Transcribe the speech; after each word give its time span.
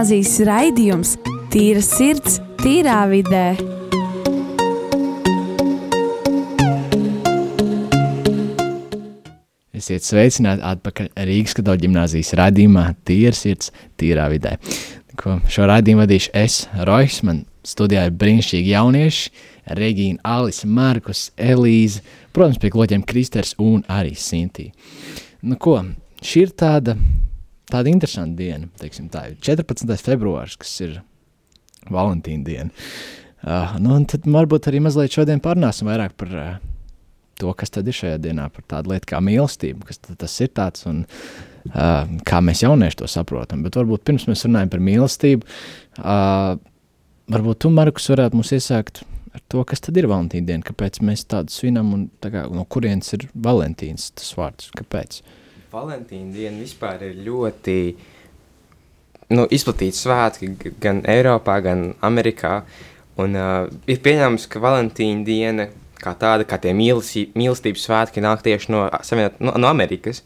gimnāzijas 0.00 0.38
raidījums 0.48 1.10
Tīra 1.52 1.80
sirds, 1.84 2.38
tīrā 2.62 3.02
vidē. 3.10 3.50
Esiet 9.76 10.06
sveicināti 10.06 10.64
atpakaļ 10.70 11.12
Rīgas 11.28 11.58
katoļu 11.58 11.84
ģimnāzijas 11.84 12.32
raidījumā 12.40 12.86
Tīra 13.04 13.36
sirds, 13.36 13.74
tīrā 14.00 14.30
vidē. 14.32 14.56
Ko 15.20 15.36
šo 15.52 15.68
raidījumu 15.68 16.06
vadīšu 16.06 16.32
es, 16.46 16.60
Rojas, 16.88 17.20
man 17.20 17.44
studijā 17.60 18.08
ir 18.08 18.16
brīnišķīgi 18.16 18.72
jaunieši, 18.72 19.32
Regīna, 19.76 20.22
Alis, 20.24 20.64
Markus, 20.64 21.26
Elīze, 21.36 22.00
protams, 22.32 22.62
pie 22.62 22.72
kloķiem 22.72 23.04
Kristers 23.04 23.52
un 23.60 23.84
arī 23.84 24.16
Sintī. 24.16 24.70
Nu 25.44 25.60
ko, 25.60 25.82
šī 26.24 26.48
ir 26.48 26.56
tāda, 26.56 26.96
tāda 27.72 27.92
interesanta 27.92 28.38
diena, 28.38 28.68
teiksim 28.80 29.08
tā, 29.12 29.28
14. 29.40 29.96
februārs, 30.04 30.58
kas 30.60 30.74
ir 30.86 30.98
Valentīna 31.90 32.44
diena. 32.46 32.86
Uh, 33.40 33.78
nu, 33.80 33.96
tad 34.04 34.26
varbūt 34.28 34.68
arī 34.68 34.82
mazliet 34.84 35.14
šodien 35.16 35.40
parunāsim 35.40 35.88
vairāk 35.88 36.12
par 36.20 36.34
uh, 36.36 36.50
to, 37.40 37.52
kas 37.56 37.72
tad 37.72 37.88
ir 37.88 37.96
šajā 37.96 38.18
dienā, 38.20 38.48
par 38.52 38.66
tādu 38.68 38.92
lietu 38.92 39.08
kā 39.14 39.20
mīlestība, 39.24 39.86
kas 39.88 40.02
tas 40.04 40.34
ir 40.44 40.50
tāds 40.56 40.84
un 40.90 41.06
uh, 41.06 42.10
kā 42.28 42.42
mēs 42.44 42.64
jaunieši 42.66 43.00
to 43.00 43.08
saprotam. 43.10 43.64
Bet 43.64 43.78
varbūt 43.80 44.04
pirms 44.08 44.28
mēs 44.28 44.44
runājam 44.44 44.74
par 44.74 44.84
mīlestību, 44.90 45.48
uh, 46.02 46.58
varbūt 47.32 47.62
tu, 47.64 47.72
Markus, 47.74 48.10
varētu 48.12 48.38
mums 48.38 48.52
iesākt 48.56 49.02
ar 49.32 49.42
to, 49.48 49.64
kas 49.68 49.82
tad 49.86 49.98
ir 50.00 50.10
Valentīna 50.10 50.52
diena, 50.52 50.66
kāpēc 50.66 51.00
mēs 51.06 51.24
tādu 51.30 51.54
svinam 51.54 51.94
un 51.96 52.08
tā 52.22 52.32
kā, 52.34 52.44
no 52.52 52.66
kurienes 52.68 53.14
ir 53.16 53.28
Valentīns 53.32 54.10
tas 54.18 54.32
vārds, 54.36 54.72
kāpēc? 54.76 55.22
Valentīna 55.70 56.32
diena 56.34 56.58
vispār 56.58 57.04
ir 57.06 57.18
ļoti 57.26 57.74
nu, 59.36 59.44
izplatīta 59.54 59.96
svētki 59.96 60.48
gan 60.82 61.04
Eiropā, 61.06 61.60
gan 61.62 61.92
Amerikā. 62.06 62.64
Un, 63.20 63.36
uh, 63.38 63.68
ir 63.90 64.00
pieņēmums, 64.02 64.48
ka 64.50 64.62
Valentīna 64.62 65.26
diena 65.26 65.68
kā 66.00 66.14
tāda, 66.18 66.46
kā 66.48 66.58
tie 66.60 66.72
mīlestības, 66.74 67.84
svētki 67.84 68.24
nāk 68.24 68.42
tieši 68.46 68.72
no, 68.72 68.86
no, 69.38 69.54
no 69.60 69.70
Amerikas 69.70 70.24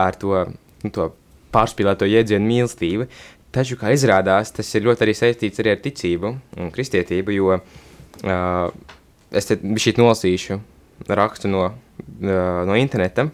ar 0.00 0.16
to, 0.18 0.46
nu, 0.82 0.90
to 0.90 1.10
pārspīlēto 1.54 2.08
jēdzienu 2.08 2.48
mīlestība. 2.48 3.06
Taču, 3.54 3.78
kā 3.78 3.92
izrādās, 3.94 4.50
tas 4.56 4.72
ir 4.74 4.88
ļoti 4.88 5.06
arī 5.06 5.14
saistīts 5.14 5.62
arī 5.62 5.76
ar 5.76 5.82
ticību 5.84 6.34
un 6.58 6.72
kristietību, 6.74 7.36
jo 7.36 7.60
uh, 7.60 8.68
es 9.30 9.50
šeit 9.52 10.00
nolasīšu 10.00 10.58
rakstu 11.06 11.50
no, 11.52 11.68
uh, 11.70 12.64
no 12.66 12.78
interneta, 12.80 13.28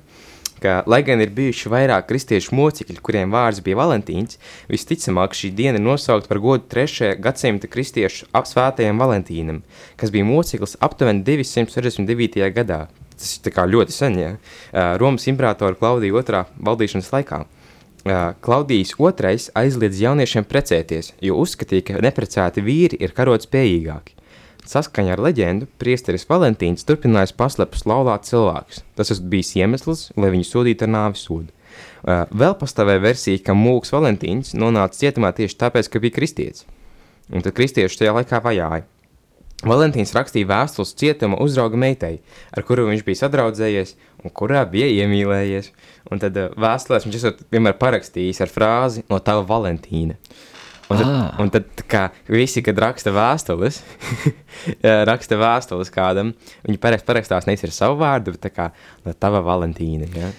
ka, 0.61 0.81
lai 0.91 1.01
gan 1.07 1.23
ir 1.25 1.33
bijuši 1.35 1.71
vairāk 1.73 2.07
kristiešu 2.09 2.55
mocekļi, 2.57 3.01
kuriem 3.03 3.33
vārds 3.33 3.63
bija 3.65 3.79
Valentīns, 3.81 4.39
visticamāk 4.71 5.37
šī 5.37 5.53
diena 5.57 5.81
ir 5.81 5.85
nosaukta 5.85 6.29
par 6.31 6.41
godu 6.45 6.69
3. 6.71 7.15
gadsimta 7.21 7.71
kristiešu 7.71 8.29
svētajam 8.31 9.01
Valentīnam, 9.01 9.63
kas 10.01 10.13
bija 10.15 10.29
moceklis 10.29 10.77
aptuveni 10.81 11.25
269. 11.27 12.45
gadā. 12.57 12.87
Tas 13.21 13.35
ir 13.37 13.59
ļoti 13.75 13.93
sen, 13.93 14.15
ja? 14.17 14.31
Romas 15.01 15.27
imperatora 15.29 15.77
Klaudija 15.77 16.23
II 16.25 16.45
valdīšanas 16.69 17.11
laikā. 17.13 17.43
Klaudijas 18.41 18.95
II 18.97 19.37
aizliedz 19.61 20.01
jauniešiem 20.01 20.47
precēties, 20.49 21.13
jo 21.21 21.37
uzskatīja, 21.43 21.85
ka 21.85 22.01
neprecēti 22.01 22.65
vīri 22.65 22.97
ir 22.97 23.13
karot 23.13 23.45
spējīgāki. 23.45 24.17
Saskaņā 24.71 25.17
ar 25.17 25.23
leģendu, 25.25 25.67
priesteris 25.83 26.29
Valentīns 26.31 26.87
turpinājis 26.87 27.35
paslepus 27.35 27.83
laulāt 27.91 28.29
cilvēkus. 28.29 28.85
Tas 28.95 29.11
bija 29.33 29.65
iemesls, 29.65 30.11
lai 30.15 30.31
viņu 30.31 30.47
sodītu 30.47 30.87
ar 30.87 30.93
nāves 30.95 31.25
sodu. 31.27 31.51
Uh, 32.01 32.23
vēl 32.31 32.55
pastāvēja 32.61 33.03
versija, 33.03 33.41
ka 33.49 33.57
mūks 33.57 33.91
Valentīns 33.95 34.55
nonāca 34.55 35.01
cietumā 35.01 35.33
tieši 35.35 35.59
tāpēc, 35.59 35.91
ka 35.91 36.03
bija 36.03 36.15
kristietis. 36.21 36.69
Un 37.35 37.43
tad 37.43 37.57
kristieši 37.57 38.03
tajā 38.03 38.15
laikā 38.21 38.41
vajāja. 38.45 38.87
Valentīns 39.67 40.15
rakstīja 40.17 40.49
vēstules 40.49 40.95
cietuma 40.97 41.37
uzrauga 41.43 41.77
meitai, 41.77 42.15
ar 42.55 42.65
kuru 42.65 42.87
viņš 42.89 43.03
bija 43.05 43.21
sadraudzējies 43.25 43.97
un 44.25 44.33
kurā 44.33 44.63
bija 44.71 44.87
iemīlējies. 45.03 45.73
Un 46.15 46.23
tad 46.23 46.39
uh, 46.39 46.55
vēstulēs 46.55 47.09
viņš 47.09 47.19
esot 47.19 47.43
vienmēr 47.51 47.75
parakstījis 47.83 48.41
ar 48.47 48.55
frāzi 48.55 49.05
no 49.11 49.19
tava 49.19 49.43
Valentīna. 49.51 50.17
Un 50.91 50.99
tad, 50.99 51.07
ah. 51.07 51.27
un 51.39 51.51
tad 51.55 51.83
kā 51.91 52.09
visi, 52.27 52.65
kad 52.67 52.79
raksta 52.83 53.13
vēstules, 53.15 53.77
raksta 55.11 55.39
vēstules 55.39 55.93
kādam, 55.95 56.33
viņi 56.67 56.81
parakstās 56.83 57.47
nevis 57.47 57.63
ar 57.69 57.75
savu 57.77 58.01
vārdu, 58.01 58.35
bet 58.35 58.51
kā 58.57 58.71
no 59.05 59.15
tava 59.15 59.43
Valentīna. 59.47 60.09
Ja? 60.19 60.33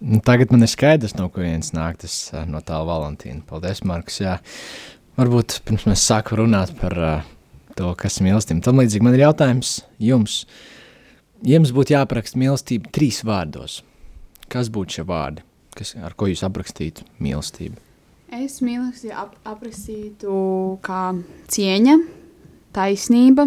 Nu, 0.00 0.20
tagad 0.24 0.52
man 0.52 0.66
ir 0.66 0.70
skaidrs, 0.70 1.16
no 1.16 1.30
kurienes 1.32 1.72
nāk 1.76 2.02
tas 2.04 2.18
no 2.50 2.60
tā 2.64 2.82
Valentīna. 2.84 3.40
Paldies, 3.48 3.80
Marks. 3.88 4.20
Jā. 4.20 4.36
Varbūt 5.16 5.62
pirms 5.64 5.88
mēs 5.88 6.04
sākam 6.04 6.42
runāt 6.42 6.74
par 6.76 6.96
uh, 7.00 7.32
to, 7.78 7.94
kas 7.96 8.20
ir 8.20 8.28
mīlestība. 8.28 8.64
Tam 8.68 8.80
līdzīgi 8.82 9.08
man 9.08 9.16
ir 9.16 9.24
jautājums 9.24 9.78
jums. 10.02 10.42
Jums 11.46 11.72
būtu 11.76 11.96
jāapraksta 11.96 12.40
mīlestība 12.40 12.92
trīs 12.92 13.22
vārdos. 13.24 13.80
Kas 14.52 14.68
būtu 14.72 14.98
šie 14.98 15.08
vārdi, 15.08 15.44
kas, 15.76 15.96
ar 15.96 16.12
ko 16.16 16.28
jūs 16.30 16.44
aprakstītu 16.46 17.08
mīlestību? 17.24 17.85
Es 18.34 18.58
mīlestību 18.64 19.14
ap, 19.14 19.34
aprakstītu 19.46 20.36
kā 20.84 21.02
cieņa, 21.52 21.96
taisnība 22.74 23.46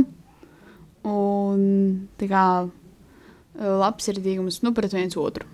un 1.04 1.64
kā, 2.20 2.46
labsirdīgums 3.60 4.62
nu, 4.64 4.72
pret 4.76 4.96
viens 4.96 5.18
otru. 5.20 5.48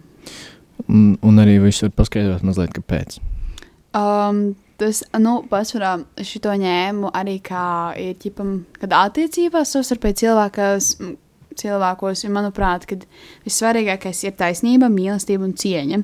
Un, 0.86 1.16
un 1.26 1.42
arī 1.42 1.58
jūs 1.58 1.82
varat 1.82 1.98
paskaidrot 1.98 2.46
mazliet, 2.46 2.76
kāpēc? 2.76 3.18
Um, 3.98 4.54
tas, 4.78 5.02
nu, 5.18 5.40
pasvarā 5.50 5.96
šito 6.22 6.54
ņēmu 6.62 7.10
arī 7.16 7.40
kā 7.46 7.68
ir, 7.98 8.18
ķipam, 8.22 8.60
kad 8.78 8.94
attiecībās 8.94 9.74
savstarpēji 9.74 10.22
cilvēkas 10.26 10.92
cilvēkos, 11.60 12.24
jo, 12.26 12.32
manuprāt, 12.36 12.86
vissvarīgākais 13.46 14.24
ir 14.26 14.36
taisnība, 14.40 14.90
mīlestība 14.92 15.48
un 15.48 15.56
cieņa. 15.58 16.00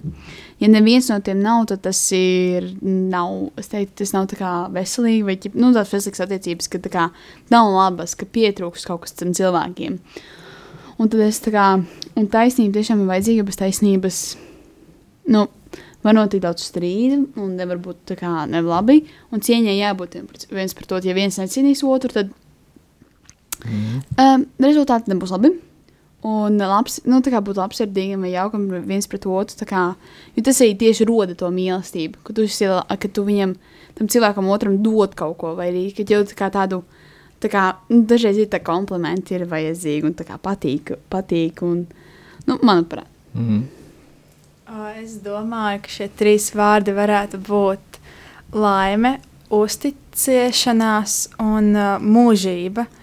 Ja 0.61 0.69
neviens 0.71 1.09
no 1.11 1.17
tiem 1.23 1.41
nav, 1.43 1.65
tad 1.71 1.83
tas 1.87 1.99
ir, 2.15 2.69
nav, 2.81 3.51
teiktu, 3.57 4.01
tas 4.03 4.13
nav 4.15 4.27
veselīgi, 4.75 5.23
vai 5.27 5.37
nu, 5.53 5.71
tādas 5.71 5.93
veselīgas 5.95 6.25
attiecības, 6.27 6.69
ka 6.71 6.83
kā, 6.91 7.07
nav 7.53 7.71
labas, 7.73 8.15
ka 8.17 8.29
pietrūks 8.29 8.85
kaut 8.89 9.05
kas 9.05 9.17
tam 9.19 9.33
cilvēkiem. 9.37 9.97
Un 11.01 11.09
tad 11.09 11.23
es 11.25 11.41
tā 11.41 11.53
kā, 11.53 11.65
un 12.15 12.29
taisnība 12.29 12.77
tiešām 12.77 13.01
ir 13.01 13.09
vajadzīga, 13.09 13.47
bez 13.47 13.57
taisnības, 13.57 14.21
nu, 15.33 15.47
var 16.05 16.17
notikt 16.17 16.45
daudz 16.45 16.65
strīdu, 16.65 17.23
un 17.41 17.55
nevar 17.57 17.79
būt 17.81 18.05
tā 18.11 18.17
kā 18.19 18.45
nevi 18.49 19.01
un 19.31 19.43
cieņai 19.43 19.77
jābūt 19.77 20.17
viens 20.51 20.77
pret 20.77 20.91
otru. 20.91 21.09
Ja 21.09 21.17
viens 21.17 21.37
necienīs 21.41 21.83
otru, 21.85 22.13
tad 22.13 22.31
Mm. 23.65 23.99
Um, 24.21 24.47
rezultāti 24.63 25.11
nebūs 25.11 25.33
labi. 25.35 25.53
Un 26.21 26.59
labs, 26.61 26.99
nu, 27.09 27.17
tā 27.25 27.31
kā 27.33 27.39
būt 27.41 27.57
labsirdīgam 27.57 28.21
vai 28.21 28.35
jaukam 28.35 28.67
viens 28.85 29.07
pret 29.09 29.23
otru. 29.25 29.65
Kā, 29.65 29.85
jo 30.35 30.43
tas 30.45 30.59
arī 30.61 30.75
tieši 30.77 31.07
roda 31.09 31.33
to 31.37 31.49
mīlestību, 31.49 32.21
ka 32.27 32.35
tu, 32.37 32.45
esi, 32.45 32.67
ka 32.69 33.09
tu 33.09 33.25
viņam, 33.25 33.55
tam 33.97 34.09
cilvēkam 34.11 34.51
otram 34.53 34.77
dod 34.85 35.15
kaut 35.17 35.39
ko, 35.41 35.55
vai 35.57 35.71
arī 35.71 35.87
ka 35.97 36.05
jau 36.05 36.21
tā 36.29 36.37
kā 36.37 36.51
tādu. 36.53 36.83
Tā 37.41 37.49
kā, 37.49 37.63
nu, 37.89 38.03
dažreiz 38.05 38.37
ir 38.37 38.51
tā 38.53 38.59
komplimenti, 38.61 39.33
ir 39.33 39.47
vajadzīgi 39.49 40.05
un 40.05 40.13
kā, 40.13 40.37
patīk, 40.37 40.93
patīk 41.09 41.63
un, 41.65 41.87
nu, 42.45 42.59
manuprāt. 42.61 43.09
Mm 43.33 43.47
-hmm. 43.47 43.63
Es 45.01 45.17
domāju, 45.25 45.81
ka 45.81 45.89
šie 45.89 46.09
trīs 46.19 46.53
vārdi 46.55 46.93
varētu 46.93 47.37
būt 47.37 47.99
laime, 48.53 49.19
uzticēšanās 49.49 51.29
un 51.39 51.75
uh, 51.75 51.97
mūžība. 51.99 52.85
Uh, 52.85 53.00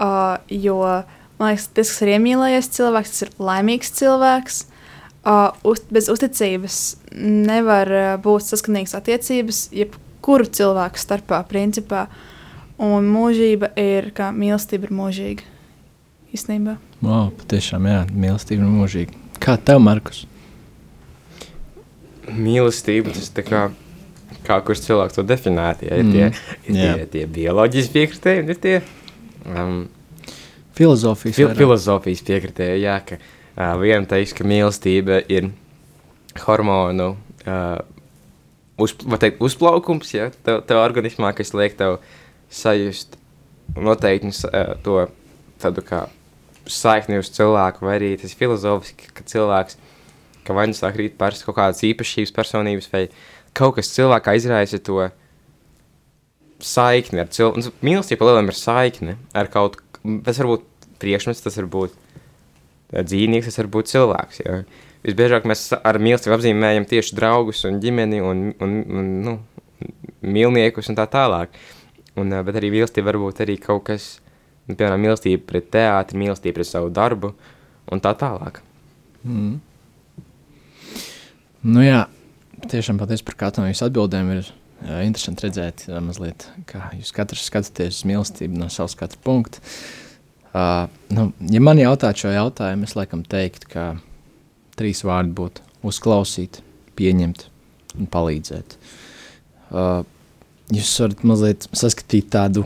Uh, 0.00 0.38
jo 0.48 0.80
man 1.40 1.50
liekas, 1.52 1.68
tas, 1.76 1.90
kas 1.92 2.02
ir 2.04 2.14
iemīlējies 2.14 2.70
cilvēks, 2.72 3.12
tas 3.12 3.24
ir 3.26 3.32
laimīgs 3.40 3.92
cilvēks. 3.98 4.60
Uh, 5.20 5.50
uz, 5.68 5.82
bez 5.92 6.08
uzticības 6.08 6.76
nevar 7.12 7.90
uh, 7.92 8.12
būt 8.24 8.46
saskanīgas 8.46 8.96
attiecības, 8.96 9.66
jebkuru 9.76 10.48
cilvēku 10.48 11.00
starpā, 11.00 11.42
principā. 11.48 12.06
Un 12.80 13.10
mūžība 13.12 13.74
ir, 13.76 14.08
kā 14.16 14.30
mīlestība 14.32 14.88
ir 14.88 14.94
mūžīga. 14.96 15.44
Īstenībā. 16.32 16.78
Wow, 17.04 17.28
patiešām, 17.42 17.88
jā, 17.90 18.00
mīlestība 18.08 18.64
ir 18.64 18.72
mūžīga. 18.72 19.20
Kā 19.42 19.58
tev, 19.60 19.82
Markus? 19.84 20.22
Mīlestība, 22.30 23.12
tas 23.12 23.28
tā 23.36 23.44
kā, 23.44 23.66
kā 24.46 24.60
kurš 24.64 24.86
cilvēks 24.86 25.18
to 25.18 25.26
definētu, 25.28 25.90
ja 25.90 26.00
ir 26.00 26.08
tie, 26.08 26.24
mm. 26.30 26.64
ir 26.70 26.80
tie, 26.80 27.06
tie 27.12 27.26
bioloģiski 27.36 27.96
piekritēji, 27.98 28.46
ir 28.46 28.60
tie 28.64 28.74
Um, 29.46 29.88
filozofijas, 30.76 31.36
fil 31.38 31.54
filozofijas 31.56 32.22
piekritēja, 32.26 32.76
jā, 32.80 32.96
ka 33.06 33.18
uh, 33.20 33.74
viena 33.80 34.04
teiks, 34.08 34.34
ka 34.36 34.46
mīlestība 34.46 35.22
ir 35.32 35.50
hormonu 36.44 37.14
uh, 37.14 37.80
uz, 38.80 38.94
teikt, 38.94 39.40
uzplaukums, 39.44 40.12
ja, 40.14 40.30
tev, 40.44 40.62
tev 40.68 40.82
organismā, 40.82 41.32
kas 41.36 41.54
liek 41.56 41.76
tev 41.78 41.98
sajust 42.52 43.16
noteikti 43.76 44.32
uh, 44.50 44.74
to 44.84 45.04
tādu 45.60 45.84
kā 45.86 46.04
saikni 46.70 47.18
uz 47.20 47.30
cilvēku, 47.34 47.84
vai 47.86 47.96
arī 47.98 48.14
tas 48.20 48.34
filozofiski, 48.36 49.10
ka 49.14 49.24
cilvēks, 49.26 49.78
ka 50.46 50.56
vai 50.56 50.68
nu 50.70 50.76
sāk 50.76 50.98
rīt 51.00 51.16
pārst 51.20 51.44
kaut 51.46 51.58
kādas 51.58 51.82
īpašības 51.86 52.34
personības, 52.36 52.90
vai 52.92 53.08
kaut 53.56 53.76
kas 53.78 53.92
cilvēkā 53.96 54.36
izraisa 54.38 54.78
to 54.82 55.08
saikni 56.66 57.22
ar 57.22 57.30
cilvēku. 57.32 57.72
Mīlestība 57.84 58.28
lielām 58.28 58.50
ir 58.50 58.58
saikne 58.58 59.16
ar 59.36 59.50
kaut 59.52 59.78
ko. 59.80 59.86
Tas 60.24 60.38
var 60.40 60.48
būt 60.48 60.62
priekšmets, 61.02 61.42
tas 61.44 61.58
var 61.60 61.68
būt 61.72 61.96
eh, 61.96 63.02
dzīvnieks, 63.04 63.50
tas 63.50 63.60
var 63.60 63.68
būt 63.74 63.90
cilvēks. 63.92 64.40
Jo. 64.44 64.60
Visbiežāk 65.04 65.46
mēs 65.48 65.66
ar 65.76 65.98
mīlestību 66.00 66.36
apzīmējam 66.36 66.86
tieši 66.88 67.16
draugus 67.16 67.64
un 67.68 67.80
ģimeni 67.82 68.20
un, 68.24 68.42
un, 68.60 68.74
un 69.00 69.10
nu, 69.24 69.36
mīlniekus 70.24 70.92
un 70.92 70.98
tā 70.98 71.08
tālāk. 71.12 71.56
Un, 72.20 72.32
eh, 72.32 72.44
bet 72.46 72.60
arī 72.60 72.72
mīlestība 72.74 73.10
var 73.12 73.20
būt 73.24 73.42
arī 73.44 73.56
kaut 73.60 73.86
kas, 73.90 74.12
nu, 74.68 74.76
piemēram, 74.76 75.04
mīlestība 75.04 75.44
pret 75.52 75.72
teātri, 75.76 76.20
mīlestība 76.20 76.60
pret 76.60 76.70
savu 76.70 76.92
darbu 76.94 77.34
un 77.92 78.04
tā 78.04 78.14
tālāk. 78.18 78.62
Mm. 79.24 79.58
Nu 81.60 81.84
jā, 81.84 82.06
tiešām 82.72 83.00
paldies 83.00 83.24
par 83.24 83.36
katru 83.36 83.64
no 83.64 83.68
jūsu 83.68 83.84
atbildēm. 83.88 84.32
Ir 84.38 84.48
interesanti 84.80 85.46
redzēt, 85.46 85.86
mazliet, 86.04 86.46
kā 86.68 86.90
jūs 86.96 87.12
katrs 87.16 87.44
skatāties 87.50 88.00
uz 88.00 88.06
mīlestību 88.08 88.60
no 88.60 88.70
savas 88.72 88.96
skatu 88.96 89.20
punkta. 89.24 89.60
Uh, 90.50 90.88
nu, 91.14 91.28
ja 91.52 91.60
man 91.62 91.78
jautātu 91.78 92.24
šo 92.24 92.32
jautājumu, 92.34 92.88
es 92.88 92.96
laikam 92.98 93.22
teiktu, 93.22 93.68
ka 93.70 93.84
trīs 94.78 95.04
vārdi 95.06 95.36
būtu 95.36 95.62
uzklausīt, 95.86 96.58
pieņemt 96.98 97.44
un 98.00 98.08
palīdzēt. 98.10 98.74
Uh, 99.70 100.02
jūs 100.74 100.90
varat 101.04 101.22
mazliet 101.28 101.68
saskatīt 101.70 102.32
tādu 102.34 102.64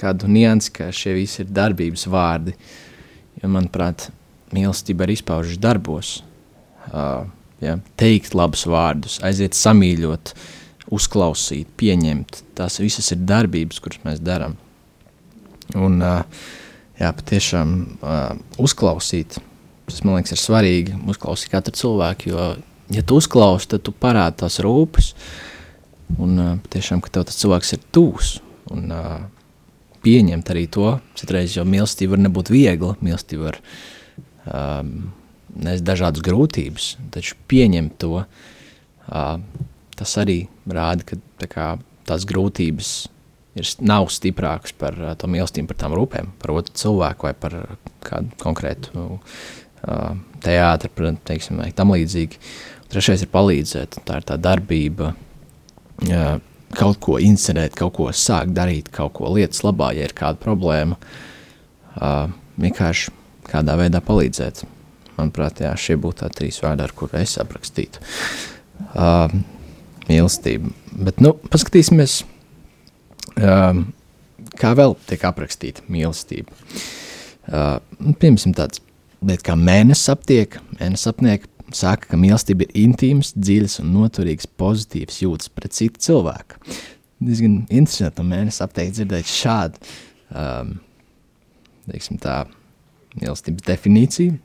kādu 0.00 0.28
niansi, 0.30 0.72
ka 0.76 0.90
šie 0.94 1.16
visi 1.16 1.42
ir 1.44 1.52
darbības 1.52 2.06
vārdi. 2.12 2.54
Jo, 3.40 3.50
manuprāt, 3.52 4.08
mīlestība 4.56 5.04
arī 5.04 5.16
izpaužas 5.18 5.60
darbos. 5.60 6.12
Uh, 6.86 7.26
ja, 7.60 7.76
teikt 7.98 8.36
labus 8.36 8.64
vārdus, 8.68 9.18
aiziet 9.26 9.56
samīļot, 9.58 10.32
uzklausīt, 10.92 11.70
pieņemt. 11.80 12.42
Tās 12.58 12.78
visas 12.82 13.10
ir 13.14 13.24
darbības, 13.26 13.80
kuras 13.82 14.02
mēs 14.06 14.22
darām. 14.24 14.56
Un, 15.76 15.98
jā, 16.00 17.10
patiešām 17.10 17.74
uzklausīt, 18.62 19.38
tas 19.88 20.02
man 20.06 20.18
liekas, 20.18 20.36
ir 20.36 20.42
svarīgi. 20.42 20.96
Uzklausīt 21.10 21.52
katru 21.54 21.74
cilvēku, 21.76 22.30
jo, 22.32 22.48
ja 22.94 23.02
tu 23.02 23.18
uzklausi, 23.20 23.72
tad 23.74 23.86
tu 23.86 23.94
parādi 23.94 24.44
tās 24.44 24.60
rūpes. 24.62 25.12
Un 26.22 26.38
patiešām, 26.62 27.02
ka 27.02 27.10
tev 27.16 27.26
tas 27.26 27.40
cilvēks 27.42 27.74
ir 27.74 27.88
tūs. 27.94 28.36
Un, 28.74 28.94
pieņemt 30.06 30.50
arī 30.54 30.66
to, 30.70 30.96
citreiz, 31.18 31.56
jo 31.56 31.64
mīlestība 31.66 32.14
var 32.14 32.22
nebūt 32.26 32.52
viegla, 32.54 32.94
mīlestība 33.02 33.48
var 33.48 33.56
um, 34.46 34.92
nes 35.56 35.82
dažādas 35.84 36.22
grūtības, 36.24 36.92
taču 37.14 37.38
pieņemt 37.50 37.96
to, 38.02 38.22
uh, 38.22 39.40
tas 39.96 40.16
arī 40.20 40.40
rāda, 40.68 41.06
ka 41.06 41.48
kā, 41.50 41.68
tās 42.08 42.26
grūtības 42.28 42.92
ir, 43.56 43.68
nav 43.84 44.08
stiprākas 44.12 44.74
par 44.78 44.96
uh, 45.00 45.12
to 45.18 45.30
mīlestību, 45.30 45.70
par 45.72 45.80
tām 45.82 45.96
rūpēm, 45.96 46.32
par 46.42 46.54
otru 46.56 46.76
cilvēku 46.82 47.28
vai 47.28 47.34
par 47.38 47.58
kādu 48.06 48.40
konkrētu 48.42 49.06
uh, 49.16 50.10
teātri, 50.44 51.12
teiksim, 51.26 51.62
vai 51.62 51.70
tam 51.76 51.94
līdzīgi. 51.96 52.40
Trešais 52.92 53.24
ir 53.24 53.32
palīdzēt, 53.32 54.00
tā 54.06 54.20
ir 54.20 54.28
tā 54.28 54.38
darbība, 54.38 55.12
uh, 56.06 56.36
kaut 56.76 57.00
ko 57.02 57.18
inscenēt, 57.22 57.76
kaut 57.78 57.96
ko 57.98 58.10
sākt 58.14 58.54
darīt, 58.56 58.90
kaut 58.94 59.16
ko 59.18 59.32
lietas 59.34 59.64
labā, 59.66 59.92
ja 59.96 60.06
ir 60.06 60.14
kāda 60.16 60.40
problēma, 60.42 60.98
uh, 61.96 62.26
vienkārši 62.60 63.14
kādā 63.46 63.76
veidā 63.78 64.02
palīdzēt. 64.04 64.64
Manuprāt, 65.16 65.62
jā, 65.64 65.72
šie 65.80 65.96
būtu 65.96 66.20
tā 66.20 66.28
trīs 66.34 66.58
vārdi, 66.60 66.84
ar 66.84 66.92
kuriem 66.92 67.22
es 67.24 67.38
aprakstītu 67.40 68.02
uh, 68.92 69.32
mīlestību. 70.08 70.72
Bet, 71.06 71.20
nu, 71.24 71.34
paskatīsimies, 71.52 72.20
uh, 73.40 73.82
kā 74.60 74.72
vēl 74.78 74.96
tiek 75.08 75.26
aprakstīta 75.28 75.84
mīlestība. 75.92 76.54
Uh, 77.46 77.78
piemēram, 78.18 78.54
tāds 78.56 78.82
lietas 79.26 79.46
kā 79.46 79.56
mēnesis 79.58 80.10
aptiek, 80.12 80.58
mēnesis 80.80 81.10
aptiek, 81.12 81.46
saka, 81.74 82.10
ka 82.12 82.18
mīlestība 82.20 82.66
ir 82.66 82.76
intīms, 82.86 83.32
dziļs 83.36 83.80
un 83.82 83.94
noturīgs, 83.96 84.48
pozitīvs 84.60 85.22
jūtas 85.24 85.50
pret 85.52 85.74
citu 85.76 86.02
cilvēku. 86.08 86.60
Diezgan 87.22 87.62
interesanti 87.70 88.20
no 88.20 88.28
mēnesis 88.28 88.62
apteikt 88.64 88.98
dzirdēt 88.98 89.30
šādu, 89.30 89.80
um, 90.36 90.74
teiksim 91.88 92.20
tā, 92.22 92.42
mīlestības 93.20 93.66
definīciju. 93.66 94.36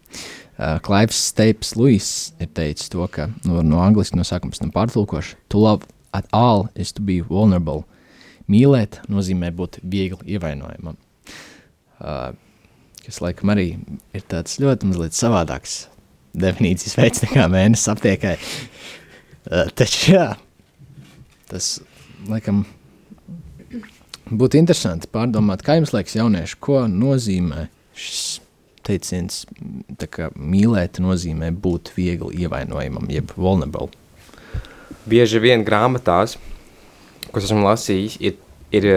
Uh, 0.62 0.78
Klaivs 0.86 1.18
Staples 1.32 1.74
Lewis 1.80 2.10
ir 2.42 2.52
teicis 2.56 2.92
to, 2.92 3.06
ka 3.12 3.30
nu, 3.48 3.62
no 3.66 3.82
angliski 3.82 4.20
no 4.20 4.26
sākuma 4.28 4.54
tam 4.58 4.74
pārtulkošu 4.74 5.40
to 5.50 5.62
love 5.64 5.88
at 6.14 6.28
all 6.36 6.68
is 6.76 6.92
to 6.94 7.02
be 7.02 7.22
vulnerable. 7.22 7.86
Mīlēt 8.52 9.00
nozīmē 9.10 9.52
būt 9.56 9.80
viegli 9.82 10.36
ievainojamam. 10.36 11.00
Uh, 12.02 12.34
kas 13.06 13.22
laikam 13.24 13.54
arī 13.54 13.68
ir 14.16 14.28
tāds 14.30 14.60
ļoti 14.62 14.90
mazliet 14.90 15.18
savādāks 15.18 15.86
definīcijas 16.38 16.98
veids 17.00 17.24
nekā 17.26 17.48
mēnesis 17.52 17.92
aptiekai. 17.92 18.36
Uh, 19.48 19.72
taču 19.78 20.14
jā, 20.14 20.28
tas 21.50 21.74
laikam 22.30 22.64
būtu 24.32 24.60
interesanti 24.60 25.10
pārdomāt, 25.12 25.64
kā 25.66 25.80
jums 25.80 25.94
liekas 25.96 26.16
jaunieši, 26.20 26.60
ko 26.62 26.84
nozīmē 26.92 27.68
šis 27.98 28.41
teiciens, 28.88 29.44
ka 30.12 30.32
mīlēt 30.36 31.02
nozīmē 31.04 31.52
būt 31.54 31.94
viegli 31.96 32.44
ievainojamam, 32.46 33.10
jeb 33.12 33.34
vulnerable. 33.38 33.90
Bieži 35.10 35.42
vien 35.42 35.66
grāmatās, 35.66 36.38
ko 37.32 37.42
esmu 37.42 37.64
lasījis, 37.66 38.20
ir, 38.22 38.38
ir 38.76 38.88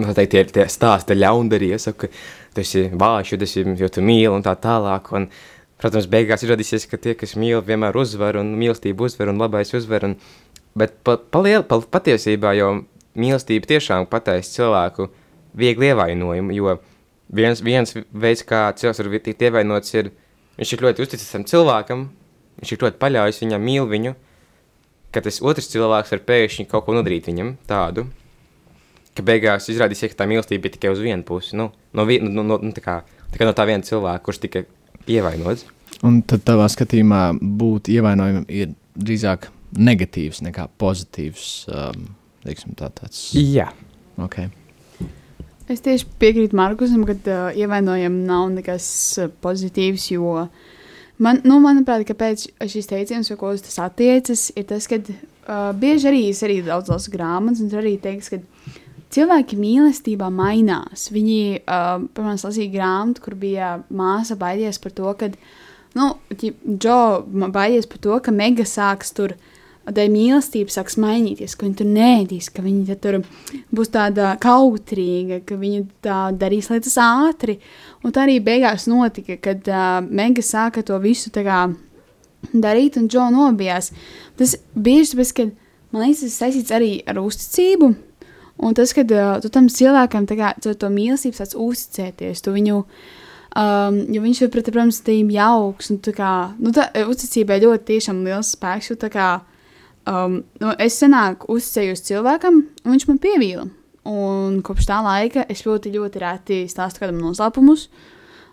nu, 0.00 0.12
teikt, 0.16 0.34
tie, 0.34 0.44
tie 0.58 0.66
stāsti 0.70 1.16
ļaundarī, 1.18 1.72
ja 1.74 1.80
saka, 1.80 2.08
ka 2.08 2.54
tu 2.54 2.64
esi 2.64 2.86
vājš, 2.90 3.32
jo, 3.32 3.40
esi, 3.46 3.64
jo 3.80 3.88
tu 3.92 4.04
mīli 4.04 4.30
un 4.32 4.44
tā 4.46 4.54
tālāk. 4.58 5.10
Un, 5.16 5.28
protams, 5.80 6.08
beigās 6.12 6.44
izrādīsies, 6.44 6.86
ka 6.90 7.00
tie, 7.00 7.14
kas 7.18 7.36
mīl, 7.40 7.62
vienmēr 7.64 7.96
uzvar 7.96 8.38
un 8.40 8.52
mīlestība 8.60 9.06
uzvar 9.06 9.32
un 9.32 9.40
labais 9.40 9.72
uzvar. 9.76 10.10
Un, 10.10 10.16
bet 10.78 10.98
pa, 11.06 11.16
pa 11.16 11.42
liel, 11.44 11.64
pa, 11.68 11.80
patiesībā 11.80 12.54
jau 12.58 12.72
mīlestība 13.20 13.70
tiešām 13.74 14.08
pataisa 14.10 14.58
cilvēku 14.58 15.10
viegli 15.58 15.90
ievainojumu, 15.90 16.54
jo 16.54 16.76
viens, 17.32 17.62
viens 17.62 17.94
veids, 17.94 18.44
kā 18.46 18.68
cilvēks 18.76 19.02
var 19.02 19.20
tikt 19.24 19.44
ievainots, 19.46 19.94
ir, 19.96 20.10
viņš 20.58 20.74
ir 20.74 20.84
ļoti 20.86 21.04
uzticams 21.04 21.34
tam 21.34 21.46
cilvēkam, 21.50 22.06
viņš 22.60 22.72
ir 22.74 22.84
ļoti 22.84 23.00
paļaujas 23.02 23.42
viņam, 23.44 23.66
mīl 23.66 23.88
viņu, 23.90 24.14
ka 25.14 25.22
tas 25.24 25.40
otrs 25.42 25.70
cilvēks 25.72 26.14
var 26.14 26.24
pēkšņi 26.30 26.68
kaut 26.70 26.86
ko 26.86 26.96
nodarīt 26.96 27.30
viņam 27.30 27.54
tādu, 27.70 28.06
ka 29.16 29.24
beigās 29.26 29.68
izrādīsies, 29.72 30.12
ka 30.12 30.22
tā 30.22 30.28
mīlestība 30.30 30.66
bija 30.66 30.76
tikai 30.76 30.92
uz 30.94 31.02
vienu 31.02 31.26
pusi, 31.26 31.56
nu, 31.58 31.70
no, 31.70 32.06
vi, 32.08 32.20
no, 32.22 32.44
no, 32.46 32.60
nu, 32.62 32.74
tā 32.76 32.84
kā, 32.84 33.00
tā 33.30 33.40
kā 33.40 33.48
no 33.48 33.54
tā 33.56 33.66
viena 33.70 33.86
cilvēka, 33.86 34.24
kurš 34.26 34.42
tika 34.46 34.64
ievainots. 35.10 35.66
Un 36.06 36.22
tad 36.24 36.44
tavā 36.46 36.68
skatījumā 36.70 37.24
būt 37.40 37.90
ievainojumam 37.92 38.46
ir 38.48 38.72
drīzāk 38.96 39.50
negatīvs 39.76 40.40
nekā 40.46 40.66
pozitīvs, 40.80 41.50
um, 41.70 42.08
teiksim 42.46 42.74
tā 42.78 42.88
tāds. 42.94 43.28
Jā. 43.36 43.68
Okay. 44.20 44.50
Es 45.70 45.84
tieši 45.84 46.08
piekrītu 46.18 46.56
Markusam, 46.58 47.04
ka 47.06 47.14
uh, 47.14 47.50
ievainojam 47.54 48.16
nav 48.26 48.48
nekas 48.56 48.84
pozitīvs, 49.44 50.08
jo 50.16 50.48
man, 51.22 51.38
nu, 51.46 51.60
manuprāt, 51.62 52.02
kāpēc 52.08 52.48
šis 52.72 52.90
teiciens, 52.90 53.30
ko 53.38 53.52
uz 53.54 53.62
tas 53.62 53.78
attiecas, 53.84 54.48
ir 54.58 54.66
tas, 54.66 54.88
ka 54.90 54.98
uh, 54.98 55.70
bieži 55.78 56.10
arī 56.10 56.24
es 56.32 56.42
arī 56.46 56.58
daudz 56.66 56.90
lasu 56.90 57.14
grāmatas, 57.14 57.62
un 57.62 57.70
tur 57.70 57.84
arī 57.84 57.94
teiks, 58.02 58.32
ka 58.32 58.40
cilvēki 59.14 59.60
mīlestībā 59.60 60.32
mainās. 60.34 61.06
Viņi, 61.14 61.40
uh, 61.62 62.02
piemēram, 62.16 62.42
lasīja 62.42 62.74
grāmatu, 62.74 63.26
kur 63.28 63.38
bija 63.38 63.76
māsa 63.94 64.34
baidies 64.40 64.82
par 64.82 64.96
to, 64.98 65.14
ka, 65.22 65.30
nu, 65.94 66.10
Džo 66.34 67.00
baidies 67.46 67.86
par 67.86 68.02
to, 68.02 68.18
ka 68.26 68.34
Mega 68.34 68.66
sāks 68.66 69.14
tur 69.14 69.38
uh, 69.38 69.48
dēļ 69.88 70.10
mīlestības 70.12 70.76
sāks 70.78 70.96
mainīties, 71.00 71.54
ka 71.56 71.66
viņi 71.66 71.78
tur 71.78 71.88
nēdīs, 71.90 72.50
ka 72.52 72.64
viņi 72.64 72.96
tur 73.02 73.20
būs 73.74 73.92
tāda 73.94 74.34
kautrīga, 74.42 75.40
ka 75.46 75.56
viņi 75.60 75.84
tā 76.04 76.18
darīs 76.36 76.70
lietas 76.72 76.98
ātri. 77.00 77.58
Un 78.04 78.14
tā 78.14 78.26
arī 78.26 78.38
beigās 78.44 78.86
notika, 78.90 79.38
kad 79.40 79.70
uh, 79.70 80.00
Mega 80.04 80.44
sāka 80.44 80.84
to 80.86 80.98
visu 81.02 81.32
kā, 81.34 81.62
darīt, 82.52 82.98
un 83.00 83.08
Džo 83.08 83.30
nobijās. 83.32 83.90
Tas 84.40 84.56
bieži 84.74 85.14
tāpēc, 85.14 85.32
ka 85.36 85.48
man 85.94 86.06
liekas, 86.06 86.26
tas 86.26 86.38
saistīts 86.44 86.76
arī 86.76 86.92
ar 87.08 87.22
uzticību. 87.22 87.94
Un 88.60 88.76
tas, 88.76 88.92
kad 88.92 89.08
uh, 89.16 89.38
tu 89.40 89.48
tam 89.48 89.70
cilvēkam 89.72 90.28
kā, 90.28 90.52
to 90.60 90.92
mīlestību 90.92 91.40
sāc 91.40 91.56
uzticēties, 91.56 92.44
tu 92.44 92.52
viņu 92.56 92.84
Um, 93.50 93.96
jo 94.14 94.20
viņš 94.22 94.44
ir, 94.44 94.50
protams, 94.54 95.00
tiem 95.02 95.30
jauks. 95.34 95.88
Un, 95.90 95.98
kā, 96.14 96.34
nu, 96.62 96.70
tā 96.74 96.86
uzticībai 97.02 97.58
ļoti 97.64 97.88
tiešām 97.88 98.20
liels 98.22 98.52
spēks. 98.54 98.92
Jo, 98.92 98.98
kā, 99.10 99.30
Um, 100.10 100.40
nu, 100.58 100.72
es 100.82 100.96
senāk 100.98 101.44
uzticējos 101.50 102.02
cilvēkam, 102.08 102.56
un 102.82 102.94
viņš 102.94 103.06
man 103.06 103.20
pievīla. 103.22 103.66
Un 104.10 104.56
kopš 104.64 104.88
tā 104.88 104.98
laika 105.04 105.44
es 105.52 105.62
ļoti, 105.66 105.92
ļoti 105.94 106.22
reti 106.22 106.62
stāstu 106.70 107.02
kādam 107.02 107.20
noslēpumus. 107.22 107.86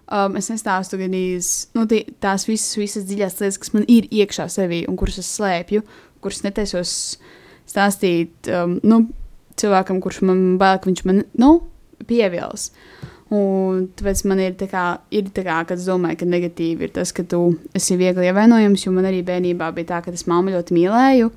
Um, 0.08 0.38
es 0.40 0.52
nestāstu 0.52 1.00
gan 1.02 1.16
nu, 1.16 1.86
tī, 1.90 2.04
tās 2.24 2.46
visas, 2.48 2.78
visas 2.80 3.08
dziļās 3.08 3.40
lietas, 3.42 3.58
kas 3.64 3.74
man 3.74 3.88
ir 3.92 4.06
iekšā 4.12 4.46
sevī 4.52 4.84
un 4.88 5.00
kuras 5.00 5.18
es 5.20 5.32
slēpju, 5.36 5.82
kuras 6.24 6.44
netaisos 6.46 6.94
stāstīt 7.68 8.48
um, 8.54 8.78
nu, 8.88 9.02
cilvēkam, 9.60 10.00
kurš 10.04 10.22
man 10.30 10.44
bail, 10.62 10.80
ka 10.80 10.92
viņš 10.92 11.04
man 11.10 11.24
nu, 11.42 11.52
pievils. 12.08 12.70
Un 13.34 13.90
tāpēc 14.00 14.22
man 14.30 14.40
ir 14.40 14.54
tā 14.56 14.70
kā, 14.72 14.86
ir 15.12 15.28
tā 15.36 15.44
kā, 15.44 15.60
kad 15.68 15.76
es 15.76 15.88
domāju, 15.90 16.22
ka 16.22 16.28
negatīvi 16.30 16.88
ir 16.88 16.94
tas, 16.96 17.12
ka 17.12 17.26
tu 17.28 17.42
esi 17.76 17.98
viegli 18.00 18.30
ievainojams, 18.30 18.86
jo 18.86 18.94
man 18.96 19.10
arī 19.10 19.20
bērnībā 19.28 19.68
bija 19.76 19.90
tā, 19.90 20.02
ka 20.06 20.14
es 20.16 20.24
mammu 20.32 20.54
ļoti 20.56 20.78
mīlēju, 20.78 21.32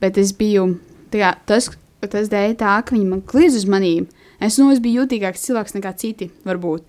bet 0.00 0.20
es 0.20 0.32
biju, 0.38 0.70
kā, 1.12 1.34
tas, 1.44 1.68
tas 2.00 2.32
dēļ 2.32 2.56
tā, 2.62 2.78
ka 2.80 2.96
viņi 2.96 3.10
man 3.10 3.20
kliedz 3.28 3.60
uz 3.60 3.68
manīm. 3.68 4.08
Es, 4.40 4.56
nu, 4.58 4.70
es 4.72 4.80
biju 4.82 5.04
jutīgāks 5.04 5.44
cilvēks 5.46 5.76
nekā 5.76 5.92
citi, 6.00 6.30
varbūt. 6.48 6.88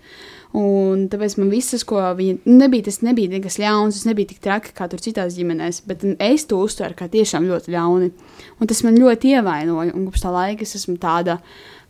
Un 0.56 1.04
tāpēc 1.12 1.36
man 1.36 1.50
viss, 1.52 1.84
ko 1.84 2.00
viņa 2.16 2.48
nebija, 2.48 2.86
tas 2.88 3.02
nebija 3.04 3.34
nekas 3.34 3.58
ļauns, 3.60 3.98
tas 3.98 4.08
nebija 4.08 4.30
tik 4.30 4.40
traki 4.44 4.72
kā 4.76 4.86
tur 4.88 5.02
citās 5.04 5.36
ģimenēs, 5.36 5.82
bet 5.88 6.04
es 6.22 6.46
to 6.48 6.62
uztveru 6.64 6.96
kā 6.96 7.10
tiešām 7.12 7.48
ļoti 7.50 7.74
ļauni. 7.74 8.10
Un 8.56 8.70
tas 8.70 8.80
man 8.86 8.96
ļoti 8.96 9.34
ievainoja, 9.36 9.92
un 9.92 10.06
kopš 10.08 10.24
tā 10.24 10.32
laika 10.32 10.64
es 10.64 10.72
esmu 10.78 10.96
tāda, 11.02 11.36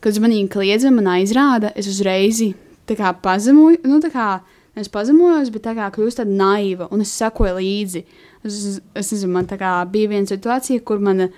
kad 0.00 0.12
uz 0.12 0.22
manī 0.22 0.42
kliedza, 0.50 0.92
man 0.94 1.08
aizrāda, 1.16 1.72
es 1.76 1.88
uzreiz 1.90 2.42
pazemoju, 2.86 3.82
nu, 3.84 4.00
tā 4.04 4.12
kā 4.14 4.28
es 4.76 4.90
pazemojos, 4.92 5.50
bet 5.54 5.64
tā 5.64 5.74
kā 5.76 5.88
kļūst 5.92 6.20
tāda 6.20 6.32
naiva, 6.36 6.88
un 6.92 7.04
es 7.04 7.14
sekoju 7.16 7.56
līdzi. 7.56 8.02
Es, 8.46 8.80
es 8.94 9.12
nezinu, 9.14 9.32
man 9.38 9.48
tā 9.48 9.58
kā 9.60 9.78
bija 9.90 10.12
viena 10.12 10.28
situācija, 10.28 10.84
kur 10.86 11.02
man. 11.02 11.30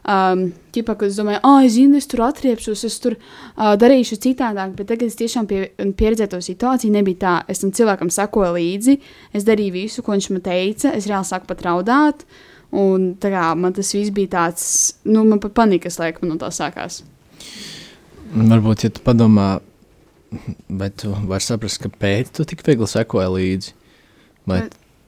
Um, 0.00 0.46
ķipā, 0.72 0.94
kad 0.96 1.10
es 1.10 1.18
domāju, 1.20 1.42
ah, 1.44 1.58
oh, 1.58 1.60
es 1.60 1.74
zinu, 1.74 1.98
es 2.00 2.06
tur 2.08 2.22
atriepšos, 2.24 2.86
es 2.88 2.94
tur 3.04 3.18
uh, 3.18 3.74
darīšu 3.76 4.16
citādāk, 4.24 4.72
bet 4.78 4.88
tagad 4.88 5.10
es 5.12 5.18
tiešām 5.18 5.44
pie, 5.46 5.58
pieredzēju 5.76 6.30
to 6.32 6.40
situāciju. 6.46 6.94
Nebija 6.94 7.18
tā, 7.20 7.32
es 7.52 7.60
tam 7.60 7.74
cilvēkam 7.76 8.08
sekoju 8.08 8.54
līdzi, 8.56 8.94
es 9.36 9.44
darīju 9.44 9.74
visu, 9.76 10.00
ko 10.02 10.16
viņš 10.16 10.30
man 10.32 10.42
teica, 10.46 10.94
es 10.96 11.04
reāli 11.04 11.28
sāku 11.28 11.50
pat 11.52 11.60
raudāt. 11.68 12.24
Un 12.80 13.10
tā 13.20 13.28
kā 13.34 13.44
man 13.60 13.76
tas 13.76 13.92
viss 13.92 14.14
bija 14.16 14.32
tāds, 14.38 14.64
nu, 15.04 15.26
man 15.28 15.44
pat 15.44 15.52
panikas 15.60 16.00
laika 16.00 16.24
no 16.24 16.40
tā 16.40 16.48
sākās. 16.48 17.02
Varbūt, 18.30 18.84
ja 18.86 18.92
tu 18.94 19.02
padomā, 19.02 19.48
bet 20.70 21.00
tu 21.02 21.10
vari 21.26 21.42
saprast, 21.42 21.80
ka 21.82 21.90
pēc 21.90 22.30
tu 22.36 22.46
tik 22.46 22.62
viegli 22.66 22.86
sekoja 22.86 23.30
līdzi. 23.34 23.72
Vai... 24.50 24.60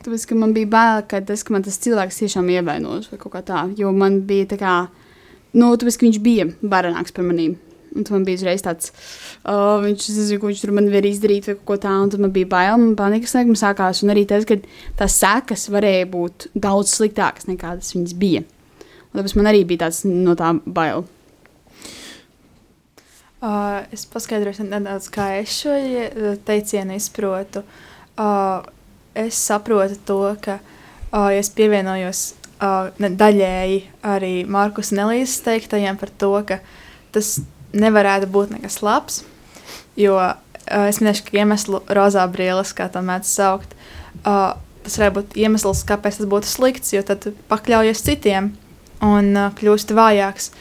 Tāpēc, 0.03 0.25
ka 0.27 0.39
man 0.39 0.55
bija 0.57 0.71
bail, 0.71 1.05
ka 1.07 1.21
tas, 1.23 1.45
ka 1.47 1.55
man 1.55 1.63
tas 1.63 1.79
cilvēks 1.83 2.19
tiešām 2.25 2.49
ievainos 2.51 3.07
vai 3.13 3.21
kaut 3.21 3.37
kā 3.37 3.45
tā, 3.47 3.61
jo 3.79 3.93
man 3.95 4.19
bija 4.27 4.49
tā 4.51 4.59
kā, 4.59 4.73
nu, 5.55 5.69
tāpēc, 5.79 6.01
ka 6.01 6.09
viņš 6.09 6.19
bija 6.25 6.49
baranāks 6.67 7.15
par 7.15 7.29
manīm. 7.29 7.55
Un 7.93 8.07
man 8.09 8.25
bija 8.25 8.41
uzreiz 8.41 8.63
tāds, 8.65 8.91
oh, 9.45 9.79
viņš 9.85 10.09
zina, 10.17 10.41
ko 10.41 10.49
viņš 10.49 10.65
tur 10.65 10.73
man 10.75 10.89
var 10.91 11.07
izdarīt, 11.07 11.51
vai 11.51 11.57
ko 11.69 11.77
tādu. 11.77 12.07
Un 12.07 12.13
tad 12.15 12.23
man 12.25 12.33
bija 12.33 12.49
bail, 12.49 12.79
man 12.81 12.95
panikas 12.97 13.37
laikam 13.37 13.59
sākās. 13.59 14.01
Un 14.03 14.15
arī 14.15 14.25
tas, 14.29 14.47
ka 14.49 14.57
tās 14.99 15.19
sekas 15.21 15.67
varēja 15.71 16.09
būt 16.11 16.49
daudz 16.57 16.97
sliktākas 16.97 17.51
nekā 17.51 17.77
tas 17.83 17.93
viņas 17.93 18.17
bija. 18.17 18.47
Un 19.13 19.21
tāpēc 19.21 19.37
man 19.37 19.51
arī 19.53 19.67
bija 19.69 19.85
tāds 19.85 20.07
no 20.09 20.33
tā 20.41 20.55
bail. 20.65 21.05
Uh, 23.43 23.83
es 23.91 24.05
paskaidrošu 24.07 24.63
nedaudz, 24.69 25.09
kā 25.11 25.33
es 25.41 25.57
šo 25.65 25.75
teicienu 26.47 26.95
izprotu. 26.95 27.65
Uh, 28.15 28.63
es 29.19 29.35
saprotu 29.35 29.97
to, 30.07 30.21
ka, 30.45 30.61
uh, 31.11 31.27
ja 31.35 31.41
es 31.43 31.51
pievienojos 31.51 32.21
uh, 32.63 32.93
daļēji 33.03 33.81
arī 34.07 34.31
Markus 34.47 34.93
Nelīzes 34.95 35.43
teiktajiem 35.43 35.99
par 35.99 36.13
to, 36.23 36.31
ka 36.47 36.61
tas 37.11 37.41
nevarētu 37.75 38.29
būt 38.31 38.53
nekas 38.55 38.79
labs, 38.87 39.23
jo 39.99 40.15
uh, 40.21 40.37
es 40.87 41.01
minēšu, 41.03 41.27
ka 41.27 41.41
iemeslu 41.43 41.83
rozā 41.91 42.29
brīlis, 42.31 42.71
kā 42.79 42.87
tā 42.95 43.03
mēdz 43.03 43.33
saukt, 43.41 43.75
uh, 44.23 44.55
tas 44.87 45.01
varētu 45.01 45.19
būt 45.19 45.37
iemesls, 45.43 45.83
kāpēc 45.89 46.21
tas 46.21 46.31
būtu 46.31 46.47
slikts, 46.47 46.95
jo 46.95 47.03
tad 47.11 47.27
pakļaujies 47.51 48.07
citiem 48.07 48.53
un 49.03 49.35
uh, 49.35 49.51
kļūst 49.59 49.91
vājāks. 49.99 50.53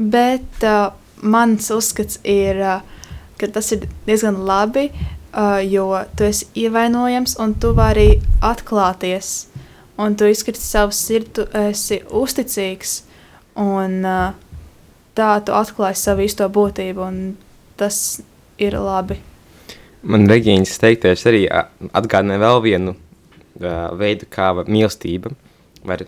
Bet 0.00 0.64
uh, 0.64 0.94
mans 1.22 1.70
uzskats 1.74 2.20
ir, 2.24 2.60
ka 3.40 3.48
tas 3.52 3.72
ir 3.72 3.86
diezgan 4.06 4.40
labi, 4.46 4.90
jo 5.70 5.86
tu 6.16 6.26
esi 6.26 6.48
ievainojams 6.64 7.36
un 7.40 7.54
tu 7.54 7.74
vari 7.76 8.20
atklāties. 8.42 9.48
Un 10.00 10.16
tu 10.16 10.24
izkriti 10.24 10.62
savu 10.62 10.94
sirdi, 10.96 11.28
tu 11.36 11.46
esi 11.60 12.00
uzticīgs. 12.08 13.02
Un 13.60 14.00
tā 15.18 15.30
tu 15.44 15.52
atklāji 15.52 16.00
savu 16.00 16.24
īsto 16.24 16.48
būtību, 16.48 17.04
un 17.04 17.18
tas 17.76 18.20
ir 18.60 18.78
labi. 18.80 19.18
Man 20.02 20.24
Regīnas 20.30 20.78
teiktais 20.80 21.26
arī 21.28 21.44
atgādināja 21.50 22.40
vēl 22.40 22.62
vienu 22.64 22.94
uh, 22.94 23.90
veidu, 24.00 24.28
kā 24.32 24.52
mīlestība 24.64 25.34
var 25.84 26.06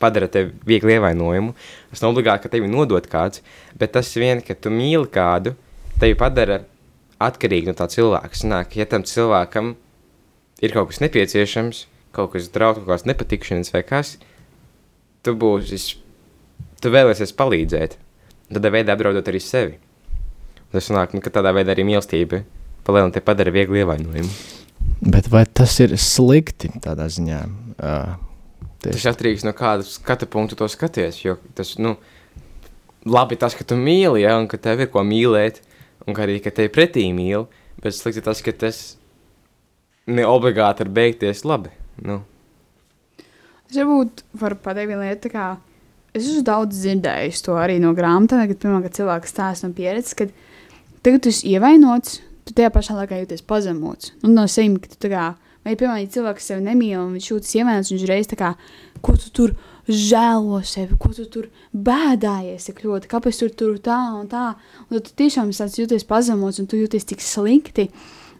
padara 0.00 0.28
tevi 0.32 0.52
viegli 0.68 0.96
ievainojumu. 0.96 1.54
Tas 1.90 2.02
nav 2.04 2.14
obligāti, 2.14 2.46
ka 2.46 2.52
tevi 2.52 2.70
nodot 2.70 3.06
kāds, 3.10 3.42
bet 3.78 3.94
tas 3.96 4.12
vien, 4.18 4.42
ka 4.44 4.56
tu 4.58 4.72
mīli 4.72 5.08
kādu, 5.12 5.54
tevi 6.00 6.16
padara 6.18 6.62
atkarīgi 7.22 7.70
no 7.70 7.76
tā 7.76 7.88
cilvēka. 7.92 8.36
Sanāk, 8.36 8.76
ja 8.78 8.88
tam 8.88 9.06
cilvēkam 9.08 9.74
ir 10.64 10.74
kaut 10.74 10.90
kas 10.92 11.00
nepieciešams, 11.04 11.86
kaut 12.16 12.34
kas 12.34 12.50
draudz, 12.52 12.82
kaut 12.82 12.92
kāds 12.92 13.06
nepatikšanas 13.08 13.72
vai 13.74 13.84
kas, 13.86 14.16
tu 15.24 15.36
būsi, 15.36 15.96
tu 16.82 16.92
vēlēsies 16.92 17.34
palīdzēt. 17.36 17.96
Tādā 18.52 18.70
veidā 18.70 18.94
apdraudot 18.94 19.26
arī 19.26 19.40
sevi. 19.42 19.80
Un 20.66 20.76
tas 20.76 20.86
sanāk, 20.86 21.16
nu, 21.16 21.22
ka 21.24 21.32
tādā 21.34 21.50
veidā 21.56 21.74
arī 21.74 21.86
mīlestība 21.88 22.44
palielināt 22.86 23.18
te 23.18 23.24
padara 23.24 23.50
viegli 23.54 23.82
ievainojumu. 23.82 24.30
Bet 25.02 25.28
vai 25.32 25.42
tas 25.46 25.74
ir 25.82 25.96
slikti 25.98 26.70
tādā 26.82 27.08
ziņā? 27.10 27.40
Uh, 27.76 28.14
Tieši. 28.86 29.02
Tas 29.02 29.08
atkarīgs 29.14 29.44
no 29.46 29.52
kāda 29.56 29.86
skatu 29.86 30.28
punktu 30.30 30.58
to 30.58 30.68
skaties. 30.70 31.18
Jo 31.24 31.36
tas, 31.58 31.74
nu, 31.82 31.96
labi 33.06 33.38
tas, 33.40 33.56
ka 33.58 33.66
tu 33.66 33.78
mīli, 33.78 34.22
ja, 34.22 34.36
un 34.38 34.46
ka 34.50 34.60
tev 34.62 34.84
ir 34.84 34.90
ko 34.92 35.02
mīlēt, 35.06 35.62
un 36.06 36.18
arī, 36.22 36.38
ka 36.44 36.54
tevi 36.54 36.70
pretī 36.72 37.08
mīl, 37.14 37.48
bet 37.82 37.96
slikti 37.96 38.22
tas, 38.24 38.42
ka 38.44 38.54
tas 38.54 38.82
ne 40.06 40.26
obligāti 40.26 40.86
ir 40.86 40.92
beigties 40.94 41.42
labi. 41.46 41.72
Nu. 42.06 42.20
Es 43.66 43.78
varbūt 43.78 44.22
varu 44.38 44.58
pateikt 44.62 44.92
vienu 44.92 45.02
lietu, 45.02 45.32
kā 45.32 45.56
es 46.14 46.22
esmu 46.22 46.44
daudz 46.46 46.78
dzirdējis 46.78 47.42
to 47.46 47.56
arī 47.58 47.80
no 47.82 47.90
grāmatām, 47.96 48.44
kad, 48.46 48.60
piemēram, 48.62 48.84
kad 48.86 49.00
cilvēks 49.00 49.34
stāsta 49.34 49.68
no 49.68 49.76
pieredzes, 49.76 50.14
kad 50.18 50.30
tagad 51.02 51.24
tu 51.24 51.32
esi 51.32 51.50
ievainots, 51.56 52.20
tu 52.46 52.54
tajā 52.54 52.70
pašā 52.74 52.94
laikā 53.00 53.18
jūties 53.24 53.42
pazemots. 53.46 54.14
Un 54.22 54.38
no 54.38 54.46
sevis, 54.50 54.78
ka 54.84 54.92
tu 54.92 55.00
tā 55.02 55.10
kā 55.10 55.26
Vai, 55.66 55.72
piemēram, 55.74 56.04
ja 56.04 56.12
cilvēks 56.14 56.44
sevi 56.46 56.62
nemīl 56.62 57.00
un 57.00 57.16
viņš 57.16 57.32
jūtas 57.32 57.54
ievainots, 57.58 57.88
viņš 57.90 58.04
reiz 58.06 58.28
tā 58.30 58.36
kā, 58.38 58.52
ko 59.02 59.16
tu 59.18 59.32
tur 59.34 59.54
žēlo 59.90 60.60
sevi, 60.66 60.94
ko 60.98 61.10
tu 61.14 61.24
tur 61.30 61.48
bēdājies 61.74 62.68
tik 62.68 62.84
ļoti, 62.84 63.10
kāpēc 63.10 63.40
tur 63.40 63.50
tur 63.58 63.80
tā 63.82 63.98
un 64.14 64.28
tā. 64.30 64.52
Un 64.86 64.98
tad 64.98 65.08
tu 65.08 65.16
tiešām 65.18 65.50
jūties 65.50 66.06
pazemots 66.06 66.62
un 66.62 66.70
tu 66.70 66.78
jūties 66.78 67.10
tik 67.10 67.24
slikti. 67.24 67.88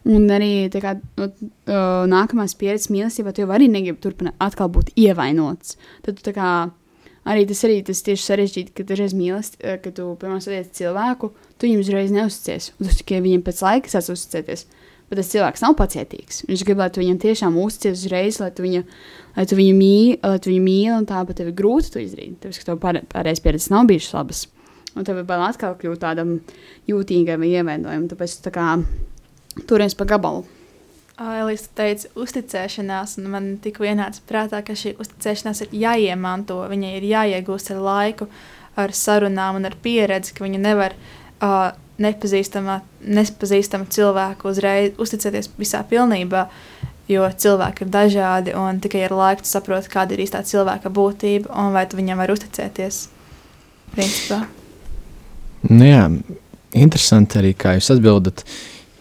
Un 0.07 0.29
arī 0.31 0.69
kā, 0.71 0.93
no, 1.19 1.27
uh, 1.27 2.07
nākamās 2.07 2.55
pieredzes 2.55 2.87
mīlestībā, 2.93 3.33
tu 3.35 3.43
jau 3.43 3.51
arī 3.51 3.67
negribi 3.67 3.99
turpināt 3.99 4.37
atkal 4.39 4.71
būt 4.71 4.93
ievainots. 4.95 5.75
Tad 6.05 6.23
tu 6.23 6.31
kā, 6.31 6.51
arī 7.27 7.43
tas 7.49 7.65
arī 7.67 7.81
tas 7.83 8.05
tieši 8.07 8.23
sarežģīti, 8.23 8.75
ka 8.77 8.87
dažreiz 8.87 9.17
mīlest, 9.17 9.59
kad 9.59 9.91
tu, 9.99 10.07
piemēram, 10.21 10.39
satiec 10.43 10.71
cilvēku, 10.79 11.33
tu 11.59 11.67
viņam 11.67 11.83
uzreiz 11.83 12.15
neusticies, 12.15 12.71
un 12.79 12.87
tu 12.87 13.01
tikai 13.01 13.19
viņam 13.25 13.43
pēc 13.49 13.63
laika 13.67 13.91
sāc 13.97 14.07
uzticēties. 14.15 14.63
Bet 15.07 15.21
tas 15.21 15.29
cilvēks 15.31 15.63
nav 15.63 15.77
pacietīgs. 15.79 16.41
Viņš 16.49 16.65
grib, 16.67 16.81
lai 16.83 16.89
tu 16.91 16.99
viņam 16.99 17.21
tiešām 17.23 17.55
uzticies 17.61 18.03
uzreiz, 18.03 18.41
lai 18.43 18.49
tu 18.51 18.65
viņu, 18.65 18.83
lai 19.37 19.45
tu 19.47 19.55
viņu 19.55 19.77
mīli, 19.77 20.17
lai 20.19 20.41
tu 20.43 20.51
viņu 20.51 20.65
mīli, 20.65 20.91
un 20.97 21.07
tā, 21.07 21.21
bet 21.27 21.39
tev 21.39 21.53
ir 21.53 21.55
grūti 21.55 21.93
to 21.93 22.03
izdarīt. 22.03 22.35
Tāpēc, 22.43 22.59
ka 22.59 22.67
tev 22.71 22.81
pār, 22.83 22.99
pārējais 23.13 23.43
pieredzes 23.45 23.71
nav 23.71 23.87
bijušas 23.87 24.17
labas. 24.17 24.43
Un 24.97 25.07
tev 25.07 25.21
ir 25.21 25.29
bail 25.29 25.45
atkal 25.45 25.77
kļūt 25.79 26.03
tādam 26.03 26.37
jūtīgam 26.89 27.39
vai 27.45 27.53
ievainojumam. 27.53 28.09
Tāpēc 28.11 28.35
tā 28.43 28.51
kā 28.51 28.67
turies 29.69 29.95
pa 29.95 30.09
gabalu. 30.09 30.43
Elīze 31.17 31.71
teica, 31.73 32.11
uzticēšanās, 32.19 33.15
un 33.17 33.31
man 33.33 33.45
tikko 33.63 33.87
ienāca 33.87 34.21
prātā, 34.29 34.59
ka 34.61 34.75
šī 34.77 34.93
uzticēšanās 35.01 35.63
ir 35.65 35.73
jāiemanto, 35.87 36.59
viņai 36.69 36.91
ir 36.99 37.07
jāiegūst 37.09 37.71
ar 37.73 37.79
laiku, 37.81 38.27
ar 38.77 38.93
sarunām 38.93 39.57
un 39.57 39.65
ar 39.65 39.77
pieredzi, 39.81 40.35
ka 40.37 40.45
viņa 40.45 40.61
nevar 40.61 40.93
uh, 40.93 41.71
nepazīstama, 42.01 42.81
nepazīstama 43.01 43.89
cilvēku 43.93 44.51
uzreiz 44.51 44.97
uzticēties 45.01 45.51
visā 45.59 45.83
pilnībā. 45.87 46.47
Jo 47.07 47.23
cilvēki 47.31 47.85
ir 47.85 47.91
dažādi, 47.91 48.53
un 48.59 48.81
tikai 48.83 49.05
ar 49.07 49.13
laiku 49.15 49.47
saproti, 49.47 49.87
kāda 49.93 50.15
ir 50.15 50.25
īstā 50.25 50.41
cilvēka 50.43 50.91
būtība 50.91 51.53
un 51.55 51.71
vai 51.71 51.85
tu 51.87 51.99
viņam 51.99 52.19
var 52.19 52.33
uzticēties. 52.33 53.05
Principā. 53.93 54.41
Nu 55.71 55.87
jā, 55.87 56.03
interesanti 56.75 57.39
arī, 57.39 57.53
kā 57.55 57.77
jūs 57.77 57.93
atbildat. 57.95 58.43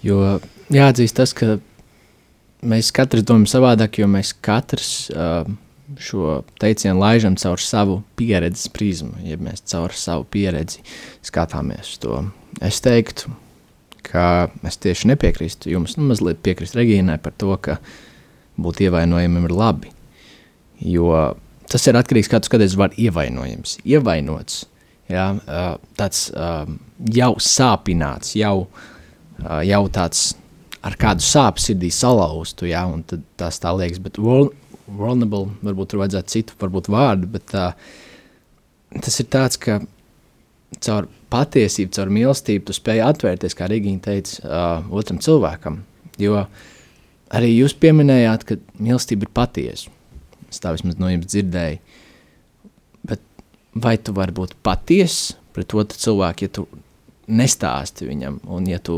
Jo 0.06 0.36
jāatzīst 0.72 1.18
tas, 1.18 1.34
ka 1.34 1.56
mēs 2.66 2.92
katrs 2.94 3.26
domājam 3.26 3.50
savādāk, 3.56 3.98
jo 4.00 4.06
mēs 4.10 4.30
katrs 4.38 4.92
uh, 5.10 5.42
šo 6.02 6.40
teicienu 6.60 6.98
laižam 7.00 7.36
caur 7.40 7.62
savu 7.62 8.00
pieredzes 8.18 8.68
prizmu, 8.74 9.14
ja 9.24 9.38
mēs 9.38 9.62
caur 9.70 9.94
savu 9.94 10.26
pieredzi 10.30 10.82
skatāmies 11.26 11.96
to 12.02 12.24
es 12.64 12.80
teiktu, 12.84 13.32
ka 14.06 14.48
es 14.66 14.78
tieši 14.80 15.10
nepiekrīstu 15.12 15.72
jums, 15.72 15.96
nu, 15.98 16.06
mazliet 16.10 16.40
piekrīstu 16.44 16.80
Regīnai 16.80 17.18
par 17.22 17.34
to, 17.38 17.52
ka 17.60 17.78
būt 18.56 18.86
ievainojamam 18.86 19.48
ir 19.48 19.54
labi. 19.54 19.92
Jo 20.80 21.36
tas 21.70 21.86
ir 21.88 21.98
atkarīgs 21.98 22.30
no 22.30 22.36
tā, 22.36 22.38
kā 22.38 22.44
tu 22.44 22.50
skaties, 22.50 22.78
var 22.78 22.94
ievainojams. 22.96 23.78
Ievainots 23.84 24.64
ja, 25.12 25.30
tāds 25.98 26.28
jau 27.16 27.32
sāpināts, 27.42 28.34
jau, 28.38 28.66
jau 29.66 29.82
tāds 29.92 30.28
ar 30.86 30.94
kādu 31.00 31.24
sāpju 31.26 31.64
sirdī 31.64 31.90
salauztu, 31.90 32.68
ja, 32.70 32.84
un 32.86 33.02
tas 33.38 33.58
tā 33.62 33.72
liekas, 33.74 34.00
bet 34.02 34.20
vulnerable, 34.86 35.50
varbūt 35.66 35.92
tur 35.92 36.02
vajadzētu 36.02 36.32
citu, 36.32 36.56
varbūt 36.60 36.90
vārdu, 36.92 37.28
bet 37.32 37.54
uh, 37.56 37.74
tas 39.02 39.20
ir 39.22 39.28
tāds, 39.32 39.58
ka 39.60 39.80
caur 40.82 41.08
patiesību, 41.32 41.92
caur 41.96 42.12
mīlestību 42.12 42.68
tu 42.68 42.76
spēj 42.76 43.02
atvērties, 43.06 43.56
kā 43.58 43.68
Rīgīna 43.70 44.02
teica, 44.06 44.38
uh, 44.44 44.88
otram 44.94 45.20
cilvēkam, 45.22 45.80
jo 46.22 46.42
arī 47.34 47.52
jūs 47.52 47.76
pieminējāt, 47.82 48.46
ka 48.46 48.58
mīlestība 48.78 49.26
ir 49.26 49.34
patiesa. 49.34 49.92
Es 50.50 50.62
tā 50.62 50.72
vismaz 50.76 50.98
no 51.00 51.10
jums 51.10 51.28
dzirdēju. 51.32 51.80
Bet 53.10 53.22
vai 53.74 53.96
tu 53.98 54.14
vari 54.16 54.34
būt 54.34 54.54
patiesa 54.66 55.36
pret 55.56 55.74
otru 55.74 55.98
cilvēku, 55.98 56.46
ja 56.46 56.52
tu 56.60 56.66
nestāsti 57.26 58.06
viņam, 58.06 58.38
un 58.54 58.68
ja 58.70 58.78
tu 58.78 58.96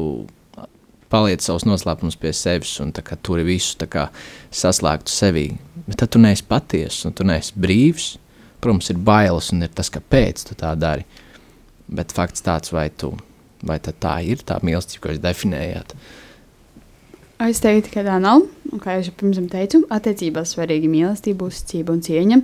paliec 1.13 1.45
savus 1.45 1.67
noslēpumus 1.69 2.19
pie 2.21 2.33
sevis 2.37 2.75
un 2.85 2.93
kā, 2.93 3.17
tur 3.23 3.43
visu 3.47 3.89
kā, 3.91 4.09
saslēgtu 4.55 5.13
sevī. 5.13 5.47
Bet 5.87 6.03
tad 6.03 6.13
tu 6.15 6.23
neesi 6.23 6.45
patiesa 6.49 7.09
un 7.09 7.17
tu 7.17 7.27
neesi 7.29 7.57
brīvs. 7.57 8.17
Protams, 8.59 8.91
ir 8.91 8.99
bailes 8.99 9.53
un 9.55 9.63
ir 9.63 9.71
tas, 9.71 9.91
kāpēc 9.95 10.43
tu 10.49 10.57
tā 10.59 10.73
dari. 10.79 11.07
Bet 11.89 12.13
fakts 12.13 12.43
tāds, 12.45 12.73
vai, 12.75 12.89
tu, 12.91 13.13
vai 13.65 13.79
tā 13.79 14.17
ir 14.27 14.43
tā 14.45 14.59
mīlestība, 14.67 15.05
ko 15.05 15.15
jūs 15.15 15.23
definējāt. 15.23 15.95
Es 17.47 17.63
teiktu, 17.63 17.93
ka 17.95 18.03
tā 18.03 18.17
nav. 18.19 18.49
Un, 18.69 18.81
kā 18.83 18.99
jau 18.99 19.15
pirms 19.15 19.39
tam 19.39 19.47
teicu, 19.53 19.85
attiecībās 19.95 20.57
svarīga 20.57 20.91
mīlestība, 20.91 21.47
uzticība 21.47 21.95
un 21.95 22.03
cieņa. 22.03 22.41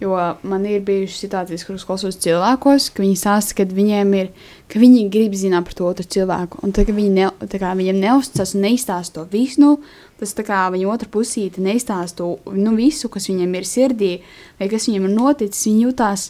Jo 0.00 0.16
man 0.48 0.64
ir 0.66 0.80
bijušas 0.82 1.20
situācijas, 1.22 1.64
kuras 1.66 1.84
klausos 1.86 2.16
cilvēkos, 2.24 2.88
ka 2.94 3.04
viņi 3.04 3.18
stāsta, 3.20 3.54
ka 3.60 3.66
viņiem 3.68 4.14
ir, 4.18 4.30
ka 4.72 4.80
viņi 4.82 5.04
grib 5.12 5.36
zināt 5.38 5.68
par 5.68 5.76
to 5.78 5.86
otru 5.86 6.06
cilvēku. 6.16 6.62
Un 6.64 6.72
tad, 6.74 6.88
kad 6.88 6.96
viņi 6.96 7.12
ne, 7.12 7.28
kā, 7.52 7.74
viņiem 7.78 8.00
neuzticas 8.02 8.56
un 8.56 8.64
neizstāsta 8.66 9.20
to 9.20 9.26
visu, 9.30 9.60
nu, 9.62 9.76
tas 10.18 10.34
tā 10.38 10.46
kā 10.46 10.64
viņa 10.72 10.88
otra 10.90 11.10
pusīte 11.12 11.62
neizstāsta 11.62 12.26
nu, 12.56 12.74
visu, 12.78 13.10
kas 13.12 13.28
viņiem 13.30 13.54
ir 13.58 13.68
sirdī, 13.68 14.12
vai 14.58 14.70
kas 14.72 14.88
viņiem 14.88 15.06
ir 15.06 15.14
noticis. 15.14 15.68
Viņi 15.68 15.86
jutās, 15.86 16.28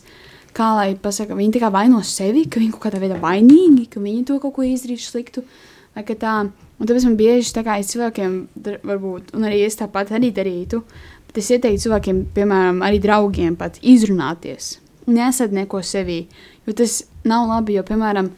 kā 0.56 0.72
lai 0.76 0.90
pasaka, 1.00 1.38
viņi 1.38 1.62
kā 1.62 1.72
vaino 1.72 2.02
sevi, 2.04 2.44
ka 2.50 2.60
viņi 2.60 2.74
kaut 2.74 2.88
kādā 2.88 3.00
veidā 3.02 3.20
vainīgi, 3.22 3.86
ka 3.92 4.02
viņi 4.02 4.26
to 4.28 4.40
kaut 4.42 4.56
ko 4.58 4.66
izdarījuši 4.68 5.08
sliktu. 5.14 5.46
Vai 5.92 6.04
ka 6.08 6.16
tā, 6.16 6.34
un 6.48 6.88
tāpēc 6.88 7.04
man 7.04 7.18
bieži 7.20 7.52
tā 7.52 7.64
kā 7.66 7.76
es 7.80 7.90
cilvēkiem, 7.92 8.36
varbūt, 8.88 9.34
un 9.36 9.48
arī 9.48 9.60
es 9.66 9.76
tāpat 9.76 10.14
arī 10.16 10.32
darītu, 10.32 10.80
Bet 11.32 11.40
es 11.40 11.50
ieteiktu 11.54 11.86
cilvēkiem, 11.86 12.22
piemēram, 12.36 12.82
arī 12.84 12.98
draugiem, 13.00 13.54
pat 13.56 13.78
izrunāties. 13.80 14.74
Nesat 15.08 15.54
neko 15.56 15.80
sevī, 15.80 16.26
jo 16.68 16.74
tas 16.76 16.98
nav 17.24 17.46
labi. 17.48 17.78
Jo, 17.78 17.84
piemēram, 17.88 18.28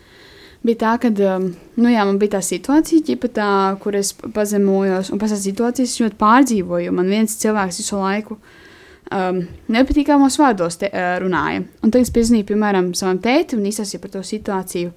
bija 0.65 0.81
tā, 0.85 0.93
ka 1.03 1.11
um, 1.11 1.49
nu, 1.75 1.89
jā, 1.91 2.05
man 2.07 2.21
bija 2.23 2.37
tā 2.37 2.43
situācija, 2.47 3.03
ģipa, 3.09 3.33
tā, 3.35 3.49
kur 3.83 3.99
es 3.99 4.13
pazemojos, 4.15 5.11
un 5.11 5.19
pēc 5.19 5.35
tam 5.35 5.43
situācijas 5.43 5.97
ļoti 6.05 6.21
pārdzīvoju. 6.23 6.95
Man 6.95 7.11
viens 7.11 7.35
cilvēks 7.43 7.83
visu 7.83 7.99
laiku 7.99 8.39
um, 8.39 9.43
nepatīkamos 9.75 10.39
vārdos 10.39 10.79
te, 10.79 10.93
uh, 10.95 11.17
runāja. 11.25 11.67
Un 11.83 11.91
tad 11.91 12.07
es 12.07 12.15
piezvanīju, 12.15 12.53
piemēram, 12.53 12.95
savam 12.95 13.19
tētim 13.27 13.59
un 13.59 13.73
izsāstīju 13.73 14.07
par 14.07 14.15
to 14.15 14.23
situāciju. 14.31 14.95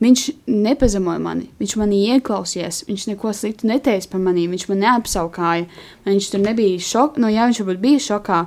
Viņš 0.00 0.22
nepazemoja 0.48 1.20
mani, 1.20 1.50
viņš 1.60 1.74
manī 1.76 1.98
ieklausījās, 2.14 2.86
viņš 2.88 3.02
neko 3.10 3.34
sliktu 3.36 3.68
neteica 3.68 4.08
par 4.08 4.22
mani, 4.24 4.46
viņš 4.48 4.64
man 4.70 4.80
neapsaukāja. 4.80 5.66
Viņš 6.06 6.28
tur 6.32 6.40
nebija 6.40 6.80
šokā, 6.80 7.20
no 7.20 7.26
nu, 7.26 7.34
jā, 7.34 7.44
viņš 7.50 7.60
varbūt 7.60 7.82
bija 7.82 8.00
šokā. 8.06 8.38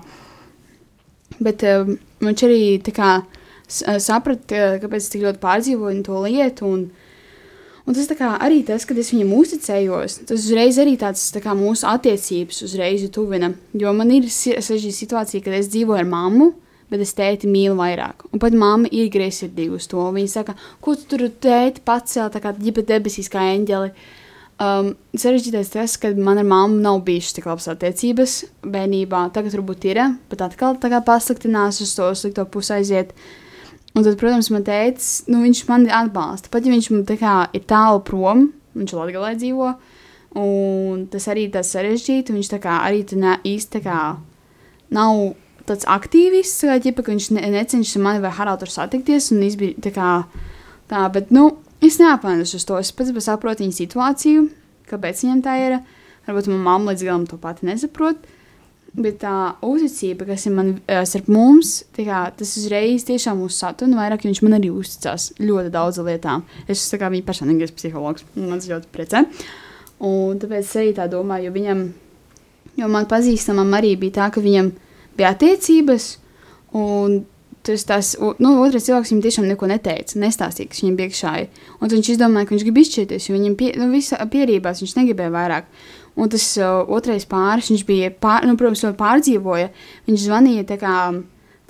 Bet 1.45 1.65
um, 1.69 1.93
viņš 2.25 2.43
arī 2.47 2.63
kā, 2.89 3.11
saprata, 3.69 4.63
kāpēc 4.81 5.05
es 5.05 5.11
tik 5.13 5.27
ļoti 5.27 5.41
pārdzīvoju 5.43 6.01
to 6.09 6.23
lietu. 6.25 6.71
Un, 6.73 6.87
un 7.85 7.99
tas 7.99 8.09
kā, 8.17 8.33
arī 8.41 8.63
tas, 8.65 8.89
kad 8.89 8.97
es 8.97 9.13
viņam 9.13 9.37
uzticējos, 9.37 10.17
tas 10.25 10.39
uzreiz 10.39 10.81
arī 10.81 10.97
tāds 11.05 11.27
tā 11.37 11.43
kā, 11.45 11.53
mūsu 11.57 11.85
attiecības 11.91 12.65
uzreiz 12.65 13.05
tuvina. 13.13 13.53
Jo 13.77 13.93
man 13.93 14.09
ir 14.17 14.25
sarežģīta 14.25 15.03
situācija, 15.03 15.45
kad 15.45 15.61
es 15.61 15.69
dzīvoju 15.69 16.01
ar 16.01 16.09
mammu 16.17 16.49
bet 16.93 17.01
es 17.01 17.15
tēti 17.17 17.49
mīlu 17.49 17.73
vairāk. 17.79 18.27
Un 18.29 18.41
pat 18.41 18.53
mamma 18.53 18.89
ir 18.93 19.09
greizsirdīga 19.13 19.79
uz 19.79 19.87
to. 19.89 20.03
Viņa 20.13 20.29
saka, 20.29 20.53
ko 20.83 20.93
tu 20.99 21.07
tur 21.15 21.25
tēti 21.41 21.81
pacēl, 21.85 22.29
tā 22.29 22.41
kā 22.43 22.53
ģipa 22.53 22.85
debesīs 22.91 23.31
kā 23.33 23.47
eņģeli. 23.55 23.89
Um, 24.61 24.91
sarežģītais 25.17 25.71
tas, 25.73 25.95
ka 25.97 26.11
man 26.13 26.37
ar 26.37 26.45
mammu 26.45 26.77
nav 26.83 26.99
bijušas 27.07 27.33
tik 27.39 27.47
labas 27.49 27.65
attiecības 27.73 28.35
bērnībā. 28.61 29.23
Tagad 29.33 29.57
varbūt 29.57 29.87
ir, 29.89 30.03
bet 30.29 30.43
atkal 30.45 30.77
tā 30.77 30.91
kā 30.93 31.01
pasliktinās 31.03 31.81
uz 31.81 31.95
to 31.97 32.11
slikto 32.19 32.45
pusi 32.53 32.75
aiziet. 32.77 33.15
Un 33.93 34.05
tad, 34.05 34.13
protams, 34.21 34.51
man 34.53 34.65
teica, 34.65 35.07
nu, 35.33 35.41
viņš 35.41 35.63
man 35.69 35.89
atbalsta. 35.89 36.53
Pat 36.53 36.65
ja 36.65 36.73
viņš 36.73 36.91
man 36.93 37.03
tā 37.09 37.17
kā 37.17 37.33
ir 37.57 37.65
tālu 37.69 38.03
prom, 38.05 38.47
viņš 38.77 38.93
Latgalē 38.97 39.33
dzīvo, 39.41 39.73
un 40.41 41.03
tas 41.13 41.27
arī 41.33 41.47
tas 41.53 41.73
sarežģīti, 41.73 42.33
viņš 42.37 42.53
tā 42.53 42.61
kā 42.61 42.79
arī 42.85 43.03
tu 43.09 43.17
ne, 43.21 43.39
īsti 43.45 43.79
tā 43.79 43.83
kā 43.85 43.97
nav 44.93 45.33
tāds 45.69 45.87
aktīvists, 45.89 46.65
kā 46.67 46.77
ģipa, 46.83 47.05
ka 47.05 47.13
viņš 47.13 47.29
ne, 47.37 47.45
necenšas 47.55 47.99
ar 47.99 48.05
mani 48.07 48.23
vai 48.23 48.33
Haraldu 48.35 48.69
satikties. 48.69 49.31
Un 49.33 49.43
viņš 49.45 49.57
bija 49.59 49.85
tā 49.85 49.93
kā 49.95 50.09
tā, 50.91 51.05
bet, 51.13 51.31
nu, 51.35 51.49
es 51.83 51.99
neapvainos 52.01 52.55
uz 52.57 52.67
to. 52.67 52.79
Es 52.81 52.93
pats 52.95 53.13
saprotu 53.25 53.65
viņa 53.65 53.79
situāciju, 53.79 54.47
kāpēc 54.91 55.25
viņam 55.25 55.43
tā 55.45 55.57
ir. 55.61 55.81
Varbūt 56.27 56.47
manā 56.47 56.63
mamma 56.63 56.93
līdz 56.93 57.03
galam 57.03 57.27
to 57.27 57.39
pati 57.41 57.67
nesaprot. 57.67 58.21
Bet 58.93 59.17
tā 59.23 59.55
uzticība, 59.65 60.27
kas 60.27 60.43
ir 60.45 60.53
man 60.53 60.75
starp 61.09 61.29
mums, 61.33 61.79
kā, 61.97 62.27
tas 62.37 62.51
uzreiz 62.59 63.07
tiešām 63.07 63.41
uzsāta 63.41 63.87
vairāk, 63.89 64.21
jo 64.21 64.29
viņš 64.29 64.41
man 64.45 64.59
arī 64.59 64.69
uzticās 64.69 65.31
ļoti 65.41 65.71
daudz 65.73 65.97
lietām. 66.05 66.45
Es 66.67 66.83
esmu 66.83 67.09
viņa 67.15 67.25
personīgais 67.25 67.73
psihologs, 67.73 68.27
un 68.37 68.51
man 68.51 68.61
tas 68.61 68.69
ļoti 68.69 68.91
priecē. 68.93 69.23
Un 70.05 70.37
tāpēc 70.37 70.61
es 70.61 70.77
arī 70.77 70.93
tā 70.93 71.09
domāju, 71.09 71.47
jo 71.47 71.55
viņam, 71.57 71.83
jo 72.83 72.91
man 72.93 73.09
pazīstamam 73.09 73.73
arī 73.79 73.95
bija 73.97 74.19
tā, 74.19 74.29
ka 74.35 74.43
viņam 74.45 74.69
bija 75.17 75.33
attiecības. 75.35 76.09
Un 76.73 77.21
tas 77.63 77.85
tas, 77.87 78.13
nu, 78.43 78.53
otrs 78.65 78.89
cilvēks 78.89 79.13
viņam 79.13 79.23
tiešām 79.23 79.45
neko 79.47 79.67
neteica, 79.71 80.17
nestāstīja, 80.19 80.69
kas 80.71 80.81
viņam 80.83 80.95
bija 80.99 81.11
iekšā. 81.11 81.33
Un 81.79 81.91
viņš 81.93 82.09
izdomāja, 82.13 82.47
ka 82.47 82.55
viņš 82.55 82.65
grib 82.67 82.79
izšķirties, 82.81 83.27
jo 83.29 83.35
viņam 83.37 83.55
pie, 83.59 83.69
nu, 83.79 83.87
pierībās 84.33 84.81
viņš 84.83 84.95
negribēja 84.99 85.33
vairāk. 85.33 85.69
Un 86.19 86.29
tas 86.29 86.45
uh, 86.59 86.83
otrais 86.93 87.25
pāris, 87.29 87.71
viņš 87.71 87.85
bija, 87.87 88.11
pār, 88.11 88.45
nu, 88.45 88.57
protams, 88.59 88.83
ļoti 88.85 88.99
pārdzīvoja. 88.99 89.71
Viņš 90.09 90.25
zvanīja 90.27 90.77
kā, 90.81 90.97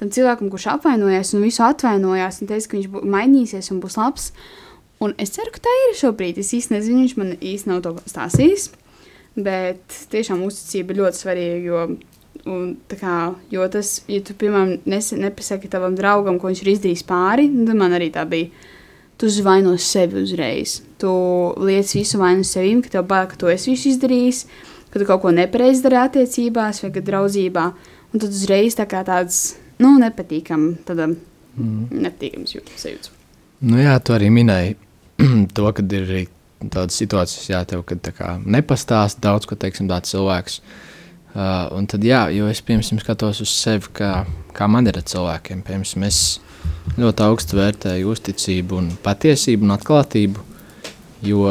tam 0.01 0.11
cilvēkam, 0.17 0.49
kurš 0.51 0.67
apvainojās 0.73 1.35
un 1.37 1.45
visu 1.45 1.63
atvainojās, 1.63 2.41
un 2.41 2.49
teica, 2.49 2.71
ka 2.71 2.79
viņš 2.79 2.89
bū, 2.91 3.03
mainīsies 3.13 3.71
un 3.71 3.83
būs 3.83 3.99
labs. 4.01 4.31
Un 5.03 5.13
es 5.21 5.35
ceru, 5.35 5.53
ka 5.53 5.63
tā 5.63 5.75
ir 5.85 5.95
šobrīd. 5.99 6.41
Es 6.41 6.51
īsti 6.55 6.75
nezinu, 6.75 7.03
viņš 7.03 7.15
man 7.19 7.35
īsti 7.37 7.69
nav 7.69 7.83
to 7.85 7.95
stāstījis. 8.09 8.71
Bet 9.33 10.01
tiešām 10.11 10.43
uzticība 10.45 10.93
ir 10.93 10.99
ļoti 11.03 11.21
svarīga, 11.23 11.61
jo 11.63 11.85
Un, 12.43 12.73
kā, 12.91 13.31
jo 13.53 13.63
tas, 13.71 14.01
ja 14.11 14.19
tu, 14.25 14.35
piemēram, 14.35 14.81
nepasaki 14.83 15.69
tavam 15.71 15.95
draugam, 15.95 16.35
ko 16.41 16.49
viņš 16.49 16.61
ir 16.65 16.73
izdarījis 16.73 17.05
pāri, 17.07 17.47
tad 17.47 17.79
man 17.79 17.95
arī 17.95 18.09
tā 18.11 18.25
bija. 18.27 18.51
Tu 19.21 19.29
zvaino 19.31 19.75
sevi 19.79 20.23
uzreiz. 20.25 20.81
Tu 20.99 21.09
liec 21.63 21.91
visu 21.95 22.19
vainu 22.19 22.43
sevim, 22.43 22.81
ka 22.83 22.91
tev 22.91 23.05
bail, 23.07 23.29
ka 23.31 23.37
tu 23.39 23.47
esi 23.47 23.71
visu 23.71 23.93
izdarījis, 23.93 24.41
ka 24.91 24.99
tu 24.99 25.07
kaut 25.07 25.21
ko 25.23 25.31
nepareizi 25.31 25.85
dari 25.85 26.01
attiecībās 26.01 26.83
vai 26.83 26.91
draudzībā. 26.97 27.65
Un 28.11 28.21
tad 28.21 28.33
uzreiz 28.33 28.75
tā 28.75 28.89
kā 28.89 29.05
tāds, 29.07 29.55
nu, 29.79 29.93
nepatīkam, 30.01 30.73
tāda 30.85 31.07
mm. 31.13 31.93
nepatīkams 31.93 32.57
sajūta. 32.81 33.13
Nu 33.63 33.79
jā, 33.79 33.95
tu 34.03 34.17
arī 34.17 34.27
minēji 34.33 34.75
to, 35.55 35.69
ka 35.71 35.85
ir 35.85 36.03
arī 36.03 36.23
tādas 36.73 36.97
situācijas, 36.99 37.47
jā, 37.53 37.61
tev, 37.69 37.85
kad 37.87 38.11
nepastāst 38.43 39.21
daudz, 39.23 39.47
ko, 39.47 39.55
teiksim, 39.59 39.87
tāds 39.91 40.11
cilvēks. 40.11 40.59
Uh, 41.33 41.65
un 41.73 41.87
tad, 41.89 42.03
jā, 42.05 42.27
jo 42.29 42.45
es 42.45 42.59
piemēram 42.61 42.99
skatos 43.01 43.39
uz 43.41 43.49
sevi, 43.49 43.89
kā, 43.97 44.09
kā 44.53 44.67
man 44.69 44.85
ir 44.85 44.99
ar 44.99 45.05
cilvēkiem. 45.09 45.63
Piemēram, 45.65 46.03
es 46.05 46.19
ļoti 47.01 47.23
augstu 47.25 47.57
vērtēju 47.57 48.11
uzticību, 48.11 48.77
un 48.77 48.91
patiesību 49.01 49.65
un 49.65 49.73
atklātību. 49.73 50.43
Jo 51.25 51.47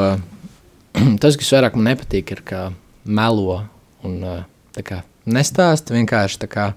tas, 1.22 1.38
kas 1.40 1.50
vairāk 1.56 1.78
man 1.78 1.90
nepatīk, 1.90 2.30
ir 2.30 2.44
kā 2.46 2.60
melo 3.02 3.64
un 4.06 4.20
uh, 4.22 4.44
kā, 4.86 5.00
nestāst 5.26 5.90
vienkārši 5.90 6.44
tā 6.44 6.50
kā. 6.52 6.68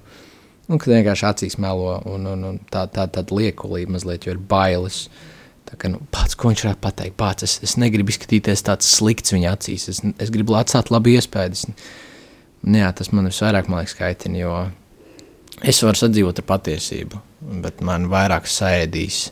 Nu, 0.65 0.79
kad 0.81 0.89
vienkārši 0.95 1.27
acīs 1.29 1.59
melo 1.61 1.99
un, 2.09 2.25
un, 2.31 2.49
un 2.49 2.57
tā, 2.73 2.87
tā, 2.89 3.05
tāda 3.05 3.37
liekulība 3.37 3.99
mazliet, 3.99 4.25
jo 4.25 4.33
ir 4.33 4.41
bailes. 4.41 5.03
Tā 5.69 5.77
kā, 5.77 5.93
nu, 5.93 6.01
pats, 6.13 6.33
ko 6.33 6.49
viņš 6.49 6.65
varētu 6.65 6.81
pateikt, 6.81 7.17
pats, 7.21 7.45
es, 7.45 7.55
es 7.65 7.77
negribu 7.81 8.09
izskatīties 8.09 8.65
tāds 8.65 8.89
slikts 8.97 9.33
viņa 9.33 9.53
acīs, 9.53 9.87
es, 9.93 10.01
es 10.21 10.33
gribu 10.33 10.57
atstāt 10.57 10.89
labu 10.93 11.13
iespēju. 11.13 11.75
Nu 12.65 12.81
jā, 12.81 12.89
tas 12.97 13.11
man 13.13 13.29
visvairāk 13.29 13.69
liekas, 13.69 13.93
kaitina, 13.97 14.39
jo 14.41 14.53
es 15.63 15.81
varu 15.85 15.99
sadzīvot 15.99 16.41
ar 16.41 16.47
patiesību, 16.49 17.21
bet 17.61 17.83
man 17.85 18.09
vairāk 18.11 18.49
sēdīs 18.49 19.27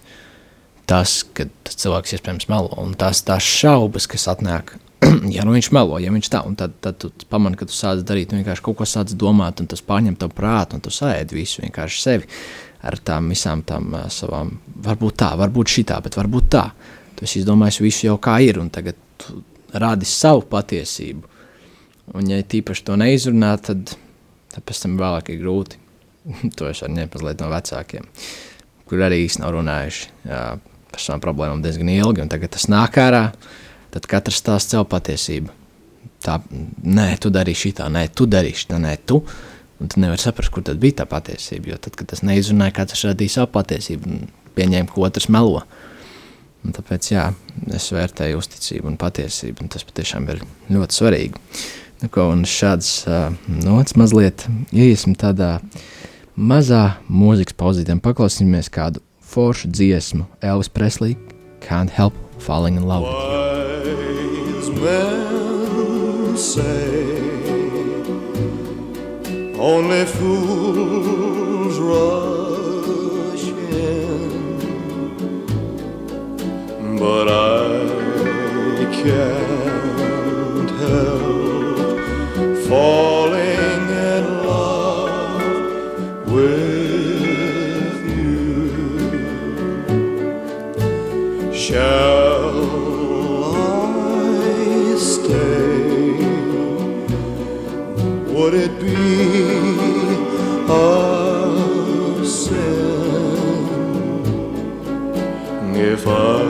tas, 0.89 1.21
ka 1.33 1.47
tas 1.65 1.77
cilvēks 1.81 2.17
iespējams 2.17 2.49
melo. 2.51 2.73
Un 2.83 2.93
tās, 2.99 3.23
tās 3.25 3.47
šaubas, 3.47 4.05
kas 4.11 4.27
atnāk, 4.31 4.75
ja 5.35 5.45
nu 5.47 5.55
viņš 5.55 5.71
melo, 5.75 5.97
ja 6.01 6.13
viņš 6.13 6.29
tā, 6.29 6.43
un 6.47 6.57
tad, 6.59 6.75
tad 6.83 6.99
tu 7.01 7.11
pamani, 7.29 7.57
ka 7.59 7.67
tu 7.69 7.75
sāc 7.75 8.03
darīt, 8.05 8.35
vienkārši 8.35 8.65
kaut 8.65 8.81
ko 8.81 8.87
sāc 8.89 9.15
domāt, 9.17 9.63
un 9.63 9.71
tas 9.71 9.81
pārņem 9.85 10.19
tavu 10.19 10.35
prātu, 10.37 10.77
un 10.77 10.85
tu 10.85 10.93
sēdi 10.93 11.39
visu 11.39 11.63
vienkārši 11.65 12.05
sevi. 12.05 12.29
ar 12.83 12.97
tām 12.99 13.29
visām 13.31 13.61
tām 13.63 13.93
uh, 13.95 14.07
savām, 14.11 14.49
varbūt 14.83 15.15
tā, 15.21 15.29
varbūt 15.39 15.71
šitā, 15.71 16.01
bet 16.03 16.17
varbūt 16.19 16.49
tā. 16.51 16.65
Tu 17.15 17.23
esi 17.23 17.39
izdomājis 17.39 17.79
visu 17.79 18.09
jau 18.09 18.17
kā 18.19 18.41
ir, 18.43 18.59
un 18.59 18.67
tagad 18.69 18.97
tu 19.17 19.39
rādi 19.71 20.05
savu 20.05 20.43
patiesību. 20.51 21.32
Un, 22.11 22.27
ja 22.27 22.43
tīpaši 22.43 22.83
to 22.89 22.97
neizrunā, 22.99 23.53
tad, 23.63 23.95
tad 24.51 24.65
pēc 24.67 24.83
tam 24.83 24.99
vēlāk 24.99 25.31
ir 25.31 25.39
grūti. 25.43 25.79
to 26.57 26.67
es 26.69 26.83
varu 26.83 26.97
ņemt 26.97 27.15
mazliet 27.17 27.41
no 27.43 27.49
vecākiem, 27.51 28.05
kur 28.87 29.03
arī 29.03 29.23
īsti 29.25 29.43
nav 29.43 29.55
runājuši 29.57 30.05
jā, 30.29 30.43
par 30.91 31.03
savām 31.03 31.23
problēmām 31.23 31.63
diezgan 31.63 31.91
ilgi. 31.93 32.23
Un 32.23 32.31
tagad 32.31 32.53
tas 32.55 32.69
nāk 32.71 32.99
ārā, 33.01 33.25
tad 33.93 34.07
katrs 34.09 34.41
stāsta 34.43 34.77
savu 34.77 34.89
patiesību. 34.93 35.59
Tā, 36.23 36.37
nē, 36.87 37.09
tu 37.19 37.31
darīsi 37.33 37.69
šitā, 37.69 37.89
nē, 37.91 38.07
tu 38.15 38.27
darīsi 38.29 38.63
šitā, 38.63 38.79
nē, 38.83 38.95
tu. 39.07 39.19
Un 39.83 39.89
tu 39.91 39.99
nevari 39.99 40.21
saprast, 40.21 40.53
kur 40.53 40.63
tad 40.63 40.79
bija 40.79 41.01
tā 41.01 41.07
patiesība. 41.09 41.73
Jo 41.73 41.79
tad, 41.81 41.97
kad 41.99 42.07
tas 42.13 42.23
neizrunāja, 42.23 42.75
katrs 42.77 43.03
radīja 43.09 43.39
savu 43.39 43.51
patiesību 43.57 44.11
un 44.11 44.21
pieņēma, 44.55 44.87
ka 44.87 45.03
otrs 45.03 45.27
melo. 45.33 45.65
Un 46.63 46.71
tāpēc 46.71 47.09
jā, 47.11 47.25
es 47.75 47.89
vērtēju 47.91 48.39
uzticību 48.39 48.87
un 48.93 48.99
patiesību, 49.01 49.65
un 49.65 49.71
tas 49.73 49.83
patiešām 49.83 50.29
ir 50.31 50.45
ļoti 50.71 50.95
svarīgi. 50.95 51.41
Un 52.03 52.43
šāds 52.43 53.05
nots 53.47 53.95
mazliet 53.95 54.43
ieiesim 54.75 55.15
tādā 55.15 55.61
mazā 56.35 56.99
mūzikas 57.07 57.55
pauzītēm. 57.55 58.01
Paklausīsimies 58.03 58.67
kādu 58.73 58.99
foršu 59.23 59.71
dziesmu 59.71 60.27
Elvis 60.43 60.67
Presley 60.67 61.15
Can't 61.63 61.89
Help 61.95 62.13
Falling 62.43 62.75
in 62.75 62.83
Love. 62.83 63.07
Wise 63.07 64.69
men 64.83 66.37
say 66.37 67.15
only 69.57 70.05
fools 70.05 71.79
rush 71.79 73.47
in, 73.71 74.59
but 76.99 77.27
I 77.31 78.85
can't 78.91 79.62
falling 82.73 83.85
in 84.13 84.25
love 84.47 85.41
with 86.35 87.97
you. 88.17 88.73
Shall 91.53 92.49
I 93.53 94.97
stay? 94.97 96.17
Would 98.33 98.55
it 98.65 98.73
be 98.81 99.01
a 100.67 100.81
sin 102.25 103.53
if 105.75 106.03
I 106.07 106.42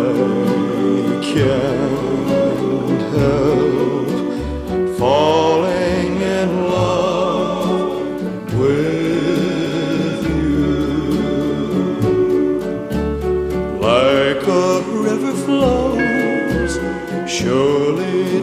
a 14.48 14.82
river 14.92 15.34
flows. 15.46 16.80
Surely 17.30 18.43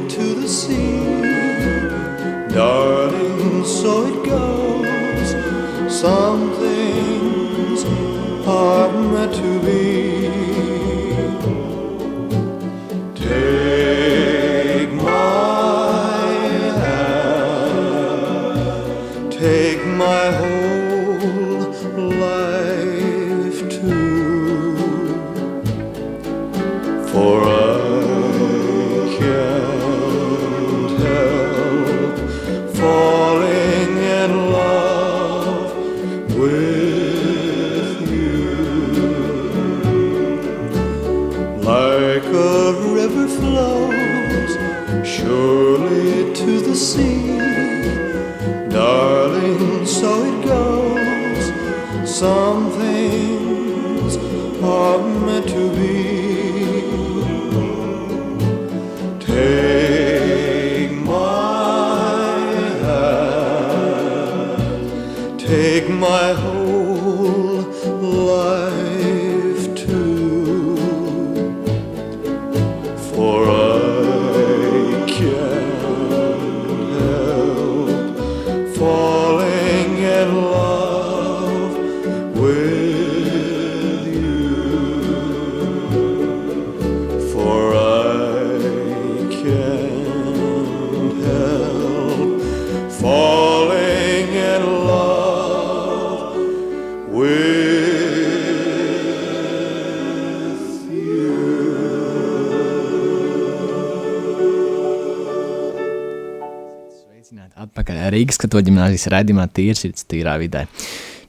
katoļu 108.50 108.66
ģimnāzijas 108.66 109.06
raidījumā 109.14 109.46
Tīrsirds 109.54 110.06
tīrā 110.10 110.34
vidē. 110.42 110.64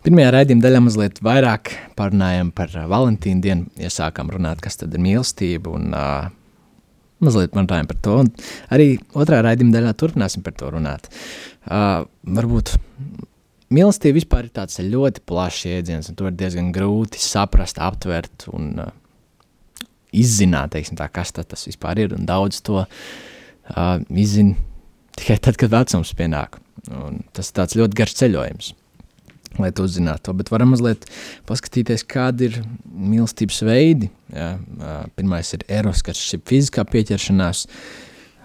Pirmajā 0.02 0.32
raidījuma 0.34 0.64
daļā 0.64 0.80
mazliet 0.82 1.20
vairāk 1.22 1.70
parunājām 1.98 2.50
par 2.58 2.72
Valentīnu 2.74 3.44
dienu, 3.44 3.68
iesākām 3.78 4.32
runāt, 4.34 4.62
kas 4.64 4.80
tad 4.82 4.96
ir 4.98 5.04
mīlestība 5.06 5.70
un 5.78 5.92
uh, 5.94 6.32
mazliet 7.22 7.54
runājām 7.54 7.90
par 7.92 8.00
to. 8.02 8.16
Un 8.24 8.32
arī 8.74 8.96
otrā 9.14 9.44
raidījuma 9.46 9.76
daļā 9.76 9.92
turpināsim 10.02 10.42
par 10.42 10.56
to 10.58 10.72
runāt. 10.74 11.12
Uh, 11.68 12.08
varbūt 12.26 12.74
mīlestība 13.70 14.18
vispār 14.18 14.50
ir 14.50 14.56
tāds 14.58 14.82
ļoti 14.82 15.22
plašs 15.30 15.68
jēdziens, 15.70 16.10
un 16.10 16.18
to 16.18 16.32
ir 16.32 16.40
diezgan 16.40 16.74
grūti 16.74 17.22
saprast, 17.22 17.78
aptvert 17.78 18.48
un 18.50 18.74
uh, 18.88 18.90
izzināt, 20.18 20.74
teiksim, 20.74 20.98
tā, 20.98 21.12
kas 21.14 21.38
tad 21.38 21.54
tas 21.54 21.70
vispār 21.70 22.02
ir. 22.08 22.18
Daudz 22.18 22.64
to 22.66 22.82
uh, 22.82 23.96
izzina 24.10 24.58
tikai 25.22 25.38
tad, 25.38 25.62
kad 25.62 25.78
vecums 25.78 26.18
pienāk. 26.18 26.58
Un 26.92 27.22
tas 27.36 27.52
ir 27.54 27.82
ļoti 27.82 27.98
garš 28.00 28.16
ceļojums, 28.22 28.70
lai 29.62 29.72
to 29.76 29.86
uzzinātu. 29.88 30.30
To. 30.30 30.36
Bet 30.40 30.52
varam 30.54 30.74
mazliet 30.74 31.06
paskatīties, 31.50 32.06
kādi 32.10 32.50
ir 32.50 32.62
mīlestības 32.86 33.62
veidi. 33.68 34.12
Uh, 34.32 35.04
Pirmais 35.18 35.52
ir 35.58 35.66
eros, 35.70 36.04
kas 36.06 36.22
ir 36.34 36.44
fiziskā 36.48 36.86
pieķeršanās. 36.88 37.68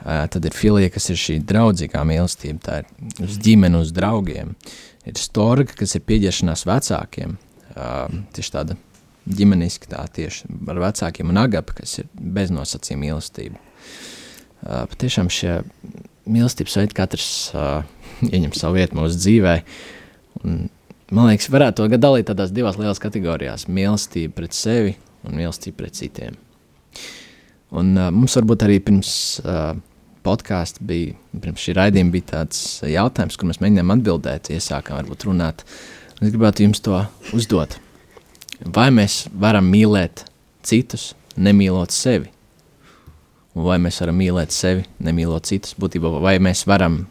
Tad 0.06 0.44
ir 0.46 0.54
filija, 0.54 0.90
kas 0.92 1.08
ir 1.10 1.18
šī 1.18 1.38
draudzīgā 1.48 2.02
mīlestība, 2.06 2.60
tā 2.62 2.74
ir 2.84 3.24
uz 3.24 3.38
ģimeni, 3.42 3.80
uz 3.80 3.88
draugiem. 3.96 4.52
Ir 5.08 5.18
storga, 5.18 5.72
kas 5.74 5.96
ir 5.96 6.04
pieķeršanās 6.06 6.62
vecākiem. 6.68 7.32
Tieši 8.36 8.52
tāda 8.54 8.76
ģimeniska, 9.26 9.90
tā 9.90 10.04
tieši 10.18 10.46
ar 10.70 10.82
vecākiem, 10.84 11.32
un 11.32 11.40
agapa, 11.42 11.80
kas 11.80 11.96
ir 12.02 12.10
beznosacījuma 12.14 13.02
mīlestība. 13.08 13.58
Patiešām 14.92 15.32
šie 15.32 15.58
mīlestības 16.26 16.78
veidi 16.80 16.96
katrs 16.96 17.28
uh, 17.54 17.82
ieņem 18.34 18.54
savu 18.56 18.80
vietu 18.80 18.98
mūsu 18.98 19.20
dzīvē. 19.20 19.56
Un, 20.42 20.62
man 21.10 21.30
liekas, 21.30 21.50
varētu 21.52 21.86
to 21.86 22.00
dalīt 22.00 22.30
tādās 22.30 22.54
divās 22.54 22.78
lielās 22.80 23.02
kategorijās- 23.02 23.68
mīlestība 23.78 24.34
pret 24.40 24.56
sevi 24.56 24.96
un 25.26 25.36
mīlestība 25.38 25.82
pret 25.82 25.98
citiem. 25.98 26.38
Un, 27.76 27.96
uh, 27.98 28.10
mums 28.14 28.36
varbūt 28.38 28.62
arī 28.62 28.78
pirms 28.80 29.10
uh, 29.42 29.74
podkāsta 30.26 30.84
bija, 30.86 31.14
pirms 31.40 31.62
šī 31.62 31.74
raidījuma 31.78 32.14
bija 32.14 32.30
tāds 32.32 32.60
jautājums, 32.86 33.36
kur 33.38 33.50
mēs 33.50 33.60
mēģinājām 33.62 33.96
atbildēt, 33.96 34.52
iesākām 34.54 35.00
varbūt 35.00 35.26
runāt. 35.28 35.66
Es 36.20 36.32
gribētu 36.32 36.64
jums 36.64 36.80
to 36.80 37.02
uzdot. 37.36 37.78
vai 38.64 38.88
mēs 38.90 39.26
varam 39.36 39.66
mīlēt 39.68 40.24
citus, 40.64 41.14
nemīlot 41.36 41.92
sevi? 41.92 42.30
Vai 43.56 43.78
mēs 43.80 44.00
varam 44.00 44.18
mīlēt 44.20 44.52
sevi, 44.52 44.84
nemīlot 45.00 45.48
citus? 45.48 45.74
Būtībā, 45.80 46.10
vai 46.20 46.36
mēs 46.42 46.66
varam, 46.68 47.06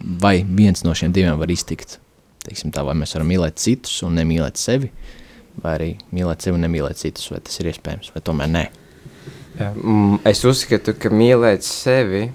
vai 0.00 0.40
viens 0.42 0.84
no 0.86 0.94
šiem 0.96 1.14
diviem 1.14 1.38
var 1.40 1.50
iztikt? 1.52 1.98
Teiksim 2.44 2.72
tā, 2.72 2.84
vai 2.86 2.96
mēs 2.98 3.14
varam 3.16 3.28
mīlēt 3.28 3.58
citus 3.60 3.96
un 4.06 4.16
nemīlēt 4.18 4.60
sevi, 4.60 4.90
vai 5.62 5.72
arī 5.74 5.88
mīlēt 6.14 6.44
sevi 6.44 6.58
un 6.58 6.66
nemīlēt 6.66 7.00
citus, 7.00 7.30
vai 7.32 7.40
tas 7.44 7.58
ir 7.60 7.70
iespējams, 7.72 8.12
vai 8.14 8.22
tomēr 8.24 8.52
nē. 8.52 8.66
Jā, 9.58 9.72
mm, 9.74 10.20
es 10.30 10.44
uzskatu, 10.46 10.94
ka 11.02 11.10
mīlēt 11.10 11.66
sevi, 11.66 12.28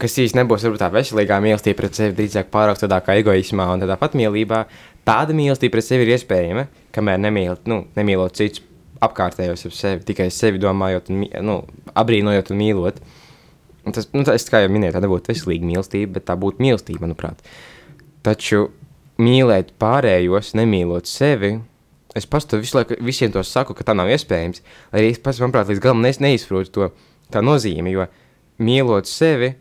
kas 0.00 0.18
īsti 0.20 0.38
nebūs 0.38 0.66
varbūt 0.66 0.82
tā 0.82 0.90
veselīgā 0.92 1.38
mīlestība 1.42 1.80
pret 1.80 1.96
sevi, 1.96 2.16
drīzāk 2.18 2.52
pārāk 2.52 2.80
tādā 2.82 3.00
kā 3.04 3.16
egoismā 3.20 3.70
un 3.72 3.84
tādā 3.84 3.96
patmīlībā, 4.00 4.66
tāda 5.08 5.36
mīlestība 5.36 5.78
pret 5.78 5.88
sevi 5.88 6.06
ir 6.06 6.14
iespējama, 6.18 6.66
kamēr 6.94 7.24
nemīl, 7.24 7.56
nu, 7.70 7.86
nemīlot 7.96 8.36
citus 8.36 8.66
apkārtējos 9.02 9.66
ap 9.66 9.74
sevi, 9.74 10.04
tikai 10.12 10.28
sevi 10.30 10.60
domājot, 10.62 11.10
un, 11.10 11.24
nu, 11.46 11.58
abrīnojot 11.98 12.52
un 12.52 12.60
mīlot. 12.60 13.00
Un 13.82 13.94
tas, 13.94 14.06
nu, 14.14 14.22
tas, 14.26 14.44
kā 14.46 14.62
jau 14.62 14.70
minēju, 14.70 14.94
tā 14.94 15.02
nebūtu 15.02 15.32
veselīga 15.32 15.66
mīlestība, 15.66 16.16
bet 16.18 16.28
tā 16.28 16.36
būtu 16.38 16.62
mīlestība, 16.62 17.02
manuprāt. 17.02 17.42
Taču 18.22 18.68
mīlēt 19.22 19.72
pārējos, 19.82 20.52
nemīlot 20.58 21.10
sevi, 21.10 21.56
es 22.14 22.28
pats 22.30 22.46
to 22.46 22.60
visu 22.62 22.78
laiku 22.78 22.98
visiem 23.02 23.32
to 23.34 23.42
saku, 23.46 23.74
ka 23.74 23.86
tā 23.88 23.96
nav 23.98 24.10
iespējams. 24.12 24.62
Lai 24.92 25.02
arī 25.02 25.12
es 25.14 25.20
pats, 25.22 25.40
manuprāt, 25.42 25.70
līdz 25.70 25.82
galam 25.82 26.02
nes- 26.04 26.20
neizprotu 26.22 26.74
to 26.76 26.90
tā 27.34 27.42
nozīmi, 27.42 27.94
jo 27.96 28.06
mīlot 28.62 29.10
sevi, 29.10 29.54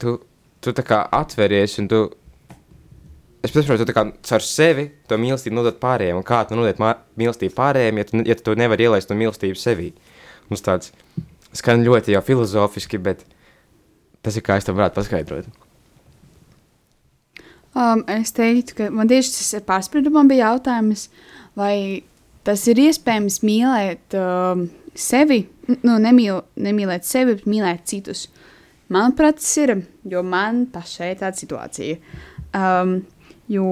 tu, 0.00 0.16
tu 0.64 0.72
tā 0.72 0.86
kā 0.86 1.02
atveries 1.12 1.76
un 1.82 1.90
tu, 1.90 2.00
es 3.44 3.52
saprotu, 3.52 3.90
kā 3.92 4.06
caur 4.24 4.46
sevi 4.46 4.88
to 5.10 5.20
mīlestību 5.20 5.58
nodot 5.58 5.76
pārējiem, 5.82 6.22
un 6.22 6.26
kā 6.26 6.40
tu 6.48 6.56
nodot 6.56 6.80
mīlestību 7.20 7.56
pārējiem, 7.58 8.00
ja 8.00 8.08
tu, 8.08 8.24
ja 8.30 8.40
tu 8.40 8.56
nevari 8.56 8.88
ielaist 8.88 9.10
to 9.10 9.18
mīlestību 9.18 9.60
sevī. 9.60 9.92
Mums 10.48 10.64
tāds 10.64 10.94
skan 11.54 11.84
ļoti 11.84 12.14
jau 12.14 12.22
filozofiski, 12.24 12.98
bet 13.02 13.26
tas 14.24 14.38
ir 14.38 14.44
kā 14.46 14.58
es 14.58 14.66
to 14.66 14.74
varētu 14.76 14.98
paskaidrot. 14.98 15.52
Um, 17.74 18.04
es 18.10 18.30
teiktu, 18.34 18.76
ka 18.78 18.90
man 18.94 19.10
tieši 19.10 19.32
tas 19.34 19.54
ir 19.58 19.64
pārspīdumam 19.66 20.28
bija 20.30 20.52
jautājums, 20.52 21.08
vai 21.58 22.04
tas 22.46 22.62
ir 22.70 22.78
iespējams 22.84 23.40
mīlēt 23.42 24.14
um, 24.18 24.68
sevi, 24.94 25.40
nu, 25.82 25.96
nemīl, 26.02 26.44
nemīlēt 26.54 27.08
sevi, 27.08 27.34
bet 27.34 27.48
mīlēt 27.50 27.82
citus. 27.90 28.28
Manuprāt, 28.94 29.40
tas 29.40 29.50
ir, 29.58 29.74
jo 30.06 30.22
man 30.22 30.66
pašai 30.70 31.14
tāda 31.18 31.34
situācija. 31.40 31.98
Um, 32.54 33.00
jo 33.50 33.66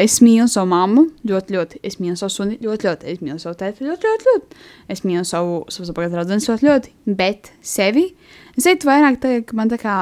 es 0.00 0.18
mīlu 0.24 0.46
savu 0.50 0.70
mammu 0.70 1.06
ļoti, 1.26 1.56
ļoti. 1.56 1.80
Es 1.86 1.98
mīlu 2.02 2.16
savu 2.18 2.34
suni 2.34 2.58
ļoti, 2.62 2.88
ļoti. 2.88 3.08
Es 3.12 3.24
mīlu 3.24 3.38
savu 3.42 3.58
tēti 3.60 3.86
ļoti, 3.86 4.10
ļoti. 4.10 4.30
ļoti. 4.30 4.60
Es 4.92 5.02
mīlu 5.06 5.24
savu, 5.28 5.58
savu 5.72 5.96
pagaidu 5.96 6.18
draugu 6.18 6.38
ļoti, 6.38 6.68
ļoti. 6.68 6.94
Bet 7.18 7.50
sevi, 7.64 8.08
es 8.56 8.68
teiktu 8.68 8.90
vairāk, 8.90 9.18
tā, 9.22 9.38
ka 9.46 9.58
man 9.58 9.72
tā 9.72 9.80
kā, 9.82 9.96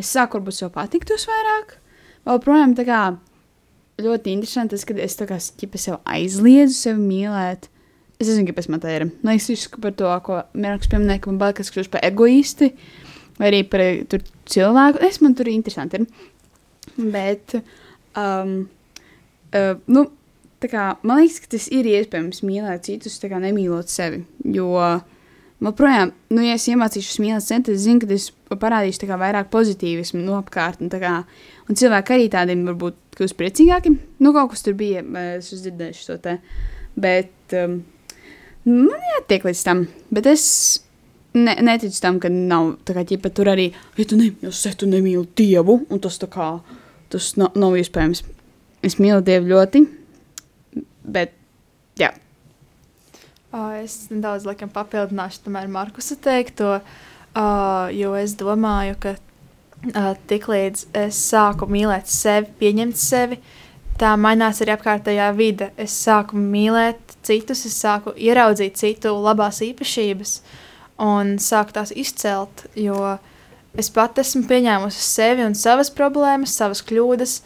es 0.00 0.12
sāku 0.12 0.40
varbūt 0.40 0.58
sev 0.58 0.72
patiktos 0.74 1.28
vairāk. 1.30 1.76
Vēl 2.28 2.42
projām 2.44 2.74
tā 2.78 2.86
kā 2.86 3.02
ļoti 4.02 4.32
interesanti 4.36 4.76
tas, 4.76 4.86
ka 4.88 4.96
es 5.04 5.18
tā 5.18 5.28
kā 5.28 5.38
ķipa 5.38 5.80
sev 5.80 6.00
aizliedzu 6.08 6.76
sevi 6.78 7.04
mīlēt. 7.04 7.68
Es 8.22 8.28
nezinu, 8.30 8.46
kāpēc 8.52 8.68
man 8.70 8.82
tā 8.82 8.92
ir. 8.94 9.08
Nu, 9.24 9.32
es 9.34 9.48
izsku 9.50 9.80
par 9.82 9.94
to, 9.98 10.10
ko 10.26 10.42
Mērķis 10.54 10.90
pieminēja, 10.92 11.24
ka 11.24 11.32
man 11.32 11.40
bail, 11.40 11.54
ka 11.56 11.64
es 11.64 11.72
kļūšu 11.74 11.90
par 11.90 12.04
egoisti, 12.06 12.70
vai 13.40 13.48
arī 13.50 13.62
par 13.66 13.82
eh, 13.82 14.20
cilvēku. 14.52 15.02
Es 15.08 15.18
man 15.24 15.34
tur 15.38 15.50
interesanti 15.50 15.98
ir. 15.98 16.06
Bet, 16.98 17.56
um, 18.18 18.56
uh, 19.54 19.72
nu, 19.86 20.06
kā, 20.70 20.92
man 21.06 21.22
liekas, 21.22 21.40
ka 21.42 21.54
tas 21.56 21.68
ir 21.74 21.88
iespējams 21.90 22.42
mīlēt 22.46 22.86
citus, 22.88 23.18
kā 23.22 23.40
nemīlot 23.42 23.90
sevi. 23.90 24.22
Jo, 24.54 24.68
man 25.62 25.76
projām, 25.78 26.12
nu, 26.32 26.42
ja 26.44 26.56
es 26.58 26.68
iemācīšos 26.70 27.20
mīlēt 27.22 27.46
sevi, 27.46 27.66
tad 27.68 27.74
es 27.74 27.86
zinu, 27.86 28.02
ka 28.02 28.10
es 28.14 28.30
parādīšu 28.52 29.08
kā 29.08 29.18
vairāk 29.20 29.50
pozitīvismu 29.52 30.22
no 30.22 30.36
apkārt. 30.40 30.82
Un, 30.84 30.92
tā 30.92 31.00
kā, 31.02 31.14
un 31.68 31.78
cilvēki 31.78 32.16
arī 32.16 32.28
tādiem 32.32 32.66
varbūt 32.70 32.98
kļūst 33.18 33.38
priecīgāki. 33.38 33.96
Nu, 34.22 34.34
kaut 34.36 34.52
kas 34.52 34.64
tur 34.66 34.76
bija, 34.78 35.02
eh, 35.02 35.34
es 35.38 35.50
esmu 35.50 35.64
dzirdējuši 35.66 36.08
to 36.08 36.18
te. 36.22 36.38
Bet 37.02 37.56
um, 37.58 37.80
man 38.68 39.10
jātiek 39.16 39.48
līdz 39.48 39.64
tam. 39.66 39.86
Bet 40.12 40.28
es 40.30 40.44
ne, 41.34 41.56
neticu 41.64 42.00
tam, 42.02 42.20
ka 42.22 42.30
nav 42.32 42.76
tā 42.86 42.96
kā 42.96 43.04
ķipa 43.08 43.32
tur 43.34 43.52
arī, 43.52 43.70
ja 43.98 44.06
tu 44.08 44.18
nemīli 44.20 44.54
sevi, 44.56 44.78
tu 44.82 44.90
nemīli 44.90 45.26
Dievu, 45.38 45.82
un 45.88 46.02
tas 46.02 46.18
tā 46.20 46.28
kā, 46.32 46.54
tas 47.12 47.32
nav, 47.40 47.54
nav 47.58 47.76
iespējams. 47.78 48.24
Es 48.82 48.98
mīlu 48.98 49.22
Dievu 49.24 49.52
ļoti, 49.52 49.84
bet, 51.14 51.34
jā. 52.00 52.10
Es 53.82 53.98
nedaudz 54.10 54.46
laikam, 54.48 54.72
papildināšu 54.72 55.44
tomēr 55.44 55.68
Markusa 55.70 56.16
teikto, 56.18 56.78
uh, 56.80 57.92
jo 57.94 58.14
es 58.18 58.34
domāju, 58.40 58.96
ka 59.02 59.14
uh, 59.16 60.14
tiklīdz 60.30 60.88
es 61.04 61.20
sāku 61.30 61.68
mīlēt 61.70 62.10
sevi, 62.10 62.50
pieņemt 62.62 62.98
sevi, 62.98 63.38
tā 64.00 64.14
mainās 64.18 64.62
arī 64.64 64.74
apkārtējā 64.76 65.28
vide. 65.36 65.70
Es 65.76 65.94
sāku 66.06 66.40
mīlēt 66.40 67.16
citus, 67.22 67.66
es 67.68 67.76
sāku 67.78 68.16
ieraudzīt 68.16 68.80
citu 68.80 69.14
labās 69.22 69.62
īpašības 69.62 70.38
un 71.02 71.36
sāku 71.42 71.76
tās 71.76 71.92
izcelt, 71.94 72.66
jo 72.78 73.18
es 73.78 73.90
pat 73.92 74.18
esmu 74.22 74.44
pieņēmusi 74.48 75.04
sevi 75.04 75.44
un 75.46 75.56
savas 75.58 75.90
problēmas, 75.94 76.54
savas 76.58 76.82
kļūdas, 76.86 77.36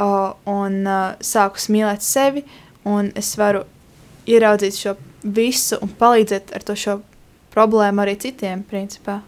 uh, 0.00 0.32
un 0.50 0.80
uh, 0.86 1.14
sāku 1.24 1.62
mīlēt 1.72 2.04
sevi, 2.04 2.44
es 3.14 3.32
varu 3.38 3.64
ieraudzīt 4.30 4.76
šo 4.76 4.96
visu 5.24 5.78
un 5.82 5.92
palīdzēt 6.00 6.54
ar 6.56 6.64
to 6.64 6.76
šo 6.78 7.00
problēmu 7.54 8.04
arī 8.04 8.16
citiem, 8.20 8.62
principā. 8.64 9.20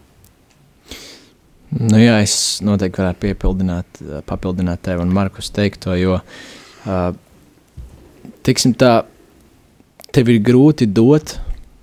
Nu, 1.73 1.97
jā, 1.97 2.19
es 2.21 2.61
noteikti 2.61 3.01
varētu 3.01 3.21
piepildināt, 3.23 4.01
papildināt 4.29 4.83
tevi 4.85 5.01
un 5.01 5.13
Markus 5.13 5.49
teikto, 5.53 5.95
jo, 5.97 6.19
uh, 6.21 7.07
tiksim 8.45 8.75
tā, 8.77 9.03
tev 10.13 10.29
ir 10.29 10.43
grūti 10.45 10.85
dot 10.85 11.39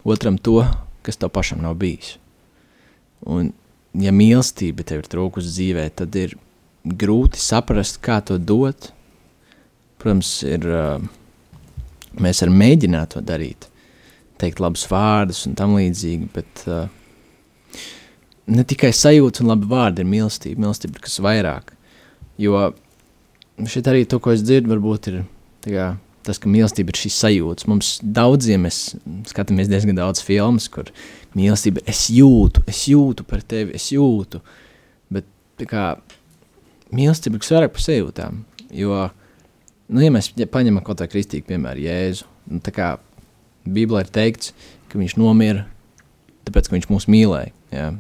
otram 0.06 0.38
to, 0.38 0.62
kas 1.02 1.18
tev 1.18 1.33
pašam 1.35 1.64
nav 1.64 1.74
bijis. 1.80 2.14
Un, 3.26 3.50
ja 3.98 4.12
mīlestība 4.14 4.87
tev 4.87 5.03
ir 5.03 5.11
trūkusi 5.11 5.50
dzīvē, 5.55 5.87
tad 5.98 6.16
ir 6.18 6.37
grūti 6.85 7.40
saprast, 7.40 8.00
kā 8.05 8.20
to 8.24 8.38
dot. 8.38 8.92
Protams, 10.00 10.38
ir, 10.48 10.64
mēs 12.16 12.40
varam 12.44 12.57
mēģināt 12.62 13.14
to 13.14 13.24
darīt, 13.24 13.66
teikt 14.40 14.62
labus 14.62 14.87
vārdus 14.88 15.44
un 15.48 15.57
tam 15.59 15.76
līdzīgi, 15.76 16.31
bet 16.33 16.64
ne 18.50 18.64
tikai 18.66 18.92
sajūta 18.96 19.44
un 19.44 19.53
labi 19.53 19.68
vārdi 19.70 20.05
ir 20.05 20.09
mīlestība, 20.11 20.64
mīlestība 20.64 20.96
ir 20.96 21.05
kas 21.05 21.18
vairāk. 21.22 21.74
Jo 22.40 22.70
šeit 23.68 23.90
arī 23.90 24.07
to, 24.09 24.20
ko 24.22 24.33
es 24.33 24.44
dzirdu, 24.44 24.72
varbūt 24.72 25.11
ir 25.12 25.18
kā, 25.66 25.92
tas, 26.26 26.40
ka 26.40 26.50
mīlestība 26.50 26.94
ir 26.94 27.00
šīs 27.03 27.18
sajūtas. 27.24 27.68
Mums 27.70 27.92
daudziem 28.00 28.64
mēs 28.66 28.81
skatāmies 29.31 29.68
diezgan 29.70 30.00
daudz 30.00 30.24
filmas, 30.24 30.70
kur 30.72 30.88
mīlestība 31.38 31.84
es 31.88 32.06
jūtu, 32.12 32.64
es 32.70 32.84
jūtu 32.90 33.26
par 33.28 33.42
tevi, 33.46 33.76
es 33.78 33.90
jūtu. 33.94 34.40
Bet 35.10 35.26
kā 35.70 35.92
mīlestība 36.94 37.38
ir 37.38 37.46
vairāk 37.46 37.74
par 37.76 37.84
sajūtām. 37.84 38.42
Jo, 38.74 39.04
nu, 39.90 40.02
ja 40.04 40.10
mēs 40.14 40.32
paņemam 40.34 40.84
kaut 40.86 41.02
kā 41.02 41.10
kristīgu 41.10 41.48
piemēru 41.50 41.86
Jēzu, 41.86 42.28
nu, 42.50 42.60
tā 42.64 42.74
kā 42.74 42.90
Bībelē 43.66 44.04
ir 44.06 44.12
teikts, 44.14 44.54
ka 44.90 44.98
viņš 44.98 45.16
nomira, 45.20 45.66
tāpēc, 46.48 46.68
ka 46.68 46.78
viņš 46.78 46.90
mūs 46.90 47.08
mīlēja. 47.10 47.54
Jā, 47.70 47.90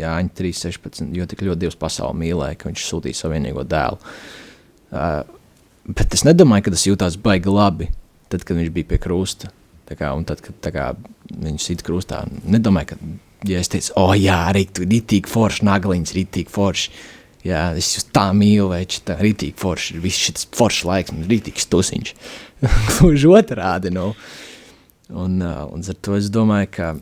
jā 0.00 0.12
3.16. 0.40 1.12
Jo 1.14 1.26
tik 1.30 1.44
ļoti 1.46 1.62
Dievs 1.62 1.78
pasauli 1.78 2.24
mīlēja, 2.24 2.58
ka 2.58 2.70
viņš 2.70 2.86
sūtīja 2.88 3.20
savu 3.20 3.36
vienīgo 3.36 3.62
dēlu. 3.68 4.00
Uh, 4.88 5.20
bet 5.86 6.16
es 6.16 6.24
nedomāju, 6.26 6.66
ka 6.66 6.74
tas 6.74 6.86
jutās 6.88 7.18
baigi 7.22 7.52
labi, 7.52 7.90
tad, 8.32 8.42
kad 8.42 8.58
viņš 8.58 8.72
bija 8.74 8.90
pie 8.90 8.98
krusta. 9.02 9.52
Kā, 9.88 10.10
un 10.16 10.26
tad, 10.28 10.42
kad 10.44 10.68
kā, 10.74 10.88
viņš 11.32 11.68
sit 11.70 11.84
krustā, 11.86 12.24
nedomāju, 12.44 12.90
ka, 12.90 12.98
ja 13.48 13.62
es 13.62 13.70
teicu, 13.72 13.94
o 13.96 14.08
oh, 14.10 14.16
jā, 14.18 14.36
arī 14.50 14.66
tu 14.74 14.84
ritīgi 14.84 15.30
forši, 15.30 15.64
nagliņas 15.68 16.14
ritīgi 16.18 16.52
forši, 16.52 16.92
jā, 17.48 17.62
es 17.78 17.94
jūs 17.96 18.08
tā 18.12 18.26
mīlu, 18.36 18.68
vai 18.72 18.82
tā 18.84 19.16
ritīgi 19.20 19.56
forši, 19.60 20.00
viss 20.04 20.28
šis 20.28 20.48
foršs 20.58 20.84
laiks, 20.88 21.14
man 21.16 21.28
ritīgi 21.30 21.64
stusiņš. 21.64 22.14
Gluži 22.98 23.32
otrādi, 23.32 23.94
nu. 23.94 24.10
Un, 25.08 25.38
uh, 25.40 25.64
un 25.72 25.84
ar 25.88 26.00
to 26.04 26.18
es 26.18 26.28
domāju, 26.32 26.68
ka 26.74 26.92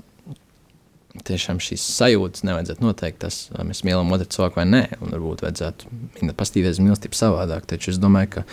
tiešām 1.26 1.60
šīs 1.62 1.84
sajūtas 1.96 2.44
nevajadzētu 2.46 2.84
noteikt, 2.84 3.20
tas, 3.24 3.38
vai 3.54 3.66
mēs 3.70 3.82
mīlam 3.86 4.12
otru 4.14 4.28
cilvēku 4.36 4.60
vai 4.60 4.66
nē. 4.68 4.82
Un 5.00 5.14
varbūt 5.14 5.44
vajadzētu 5.46 6.32
pastīties 6.36 6.80
mīlestību 6.82 7.18
savādāk. 7.18 7.68
Taču 7.70 7.92
es 7.94 8.00
domāju, 8.02 8.36
ka 8.36 8.44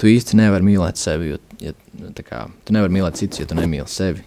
tu 0.00 0.08
īsti 0.10 0.38
nevari 0.40 0.66
mīlēt 0.66 1.00
sevi, 1.00 1.34
jo 1.34 1.38
ja, 1.60 1.74
kā, 2.24 2.46
tu 2.64 2.76
nevari 2.76 2.96
mīlēt 2.96 3.20
citus, 3.20 3.42
ja 3.42 3.48
tu 3.48 3.58
nemīli 3.58 3.88
sevi. 3.90 4.24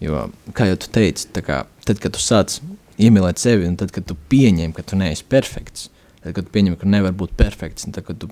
Jo, 0.00 0.26
kā 0.56 0.70
jau 0.70 0.78
tu 0.80 0.88
teici, 0.94 1.28
kā, 1.44 1.62
tad, 1.84 1.98
kad 2.00 2.14
tu 2.16 2.22
sāc 2.24 2.56
iemīlēt 3.00 3.40
sevi, 3.40 3.66
un 3.68 3.76
tad, 3.80 3.92
kad 3.92 4.06
tu 4.08 4.16
pieņem, 4.32 4.72
ka 4.76 4.84
tu 4.86 4.96
neesi 4.96 5.26
perfekts, 5.28 5.90
tad, 6.22 6.32
kad 6.38 6.46
tu 6.46 6.54
pieņem, 6.54 6.78
ka 6.80 6.88
nevar 6.88 7.12
būt 7.16 7.36
perfekts, 7.36 7.84
un 7.84 7.96
tad, 7.96 8.06
kad 8.08 8.22
tu 8.22 8.30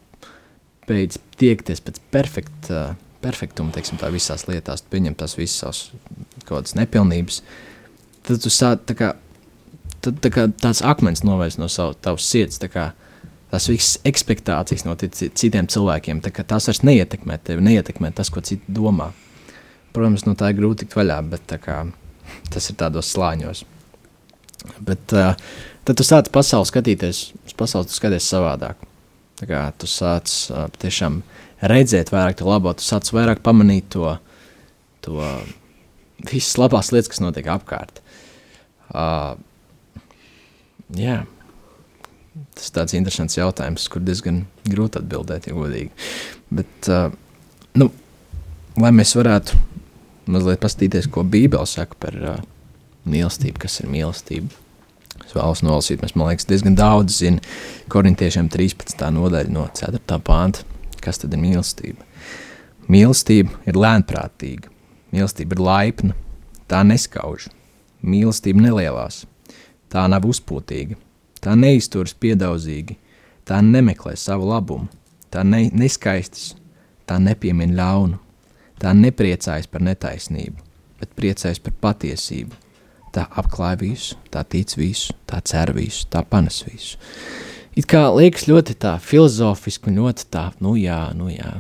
beidz 0.89 1.21
tiekties 1.37 1.85
pēc 1.85 2.01
perfekta 2.15 2.95
perfektumu, 3.23 3.73
teiksim, 3.75 3.99
tā 3.99 4.11
visās 4.15 4.47
lietās, 4.49 4.85
tu 4.85 4.93
pieņem 4.93 5.17
tās 5.19 5.35
visas 5.39 5.63
savas 5.63 5.81
kaut 6.45 6.61
kādas 6.61 6.77
nepilnības, 6.79 7.41
tad 8.29 8.43
tu 8.45 8.53
sāc 8.53 8.85
tā 8.89 8.95
kā, 8.99 9.13
tad, 10.05 10.21
tā 10.25 10.31
kā 10.35 10.47
tāds 10.63 10.83
akmens 10.87 11.25
novērst 11.27 11.61
no 11.61 11.71
savu, 11.73 11.97
tavas 12.05 12.29
sirds, 12.31 12.61
tā 12.63 12.71
kā 12.73 12.91
tās 13.53 13.69
visas 13.71 13.97
ekspektācijas 14.09 14.85
no 14.87 14.95
ci- 15.01 15.31
citiem 15.31 15.69
cilvēkiem, 15.71 16.21
tās 16.23 16.69
vairs 16.69 16.83
neietekmē 16.85 17.39
tevi, 17.45 17.65
neietekmē 17.65 18.13
tas, 18.15 18.31
ko 18.31 18.43
citi 18.45 18.65
domā. 18.69 19.11
Protams, 19.97 20.27
no 20.29 20.35
tā 20.39 20.53
ir 20.53 20.59
grūti 20.61 20.85
tikt 20.85 20.99
vaļā, 20.99 21.19
bet 21.33 21.57
kā, 21.65 21.81
tas 22.53 22.69
ir 22.71 22.77
tādos 22.81 23.09
slāņos. 23.15 23.65
Bet 24.85 25.15
uh, 25.17 25.33
tad 25.87 25.99
tu 25.99 26.05
sāc 26.07 26.29
pasauli 26.35 26.69
skatīties, 26.69 27.23
uz 27.47 27.57
pasauli 27.57 27.89
skaties 27.93 28.29
savādāk. 28.29 28.81
Tā 29.39 29.49
kā 29.49 29.63
tu 29.79 29.89
sāc 29.91 30.29
uh, 30.51 30.67
tiešām 30.83 31.23
redzēt 31.73 32.13
vairāk 32.13 32.39
to 32.41 32.49
labo, 32.49 32.75
tu 32.77 32.85
sāc 32.85 33.09
vairāk 33.15 33.41
pamanīt 33.47 33.89
to, 33.95 34.17
to 35.07 35.17
visas 36.29 36.59
labās 36.61 36.93
lietas, 36.93 37.11
kas 37.15 37.23
notiek 37.23 37.49
apkārt. 37.51 38.03
Uh, 38.89 39.39
jā, 40.99 41.23
tas 42.57 42.69
ir 42.69 42.77
tāds 42.77 42.97
interesants 42.99 43.39
jautājums, 43.39 43.89
kur 43.93 44.05
diezgan 44.05 44.45
grūti 44.69 45.01
atbildēt, 45.01 45.49
ja 45.49 45.57
godīgi. 45.57 45.91
Bet, 46.59 46.91
uh, 46.91 47.11
nu, 47.79 47.91
lai 48.81 48.93
mēs 48.95 49.15
varētu 49.19 49.59
mazliet 50.29 50.63
paskatīties, 50.63 51.11
ko 51.13 51.25
Bībele 51.25 51.69
saka 51.69 51.99
par 52.01 52.17
uh, 52.23 52.41
mīlestību, 53.09 53.63
kas 53.65 53.81
ir 53.83 53.91
mīlestība. 53.93 54.51
Es 55.25 55.35
vēlos 55.37 55.63
nolasīt, 55.67 56.03
mēs, 56.03 56.15
man 56.17 56.31
liekas, 56.31 56.47
diezgan 56.49 56.77
daudz 56.79 57.19
zinām 57.21 57.43
korintiešiem 57.93 58.49
13. 58.53 59.03
nodaļa 59.17 59.53
no 59.53 59.67
4. 59.75 60.21
pānta, 60.25 60.65
kas 61.05 61.21
tad 61.23 61.35
ir 61.35 61.43
mīlestība. 61.43 62.07
Mīlestība 62.89 63.53
ir 63.69 63.77
lēnprātīga, 63.77 64.71
mīlestība 65.13 65.57
ir 65.57 65.65
laipna, 65.65 66.17
tā 66.71 66.85
neskauž, 66.87 67.49
mīlestība 68.01 68.63
nelielās, 68.65 69.25
tā 69.93 70.07
nav 70.09 70.25
uzpūtīga, 70.29 70.97
tā 71.45 71.55
neizturas 71.59 72.15
piedaudzīgi, 72.19 72.97
tā 73.49 73.61
nemeklē 73.65 74.15
savu 74.19 74.49
labumu, 74.51 74.89
tā 75.33 75.45
ne, 75.45 75.67
neskaistas, 75.73 76.55
tā 77.09 77.19
nepiemina 77.23 77.77
ļaunu, 77.79 78.19
tā 78.83 78.95
nepriecājas 78.97 79.69
par 79.71 79.85
netaisnību, 79.85 80.59
bet 81.01 81.15
priecājas 81.19 81.63
par 81.63 81.77
patiesību. 81.89 82.65
Tā 83.09 83.25
apklāj 83.41 83.79
visu, 83.81 84.19
tā 84.29 84.43
tic 84.45 84.75
visu, 84.77 85.15
tā 85.27 85.41
cer 85.41 85.73
visu, 85.73 86.05
tā 86.13 86.21
panes 86.29 86.61
visu. 86.67 86.99
It 87.73 87.87
kā 87.89 88.03
liekas 88.13 88.45
ļoti 88.51 88.77
tā 88.83 88.99
filozofiski 89.01 89.89
un 89.89 90.03
ļoti 90.03 90.27
tā, 90.35 90.49
nu 90.61 90.75
jā, 90.77 90.99
nu 91.17 91.31
jā, 91.33 91.55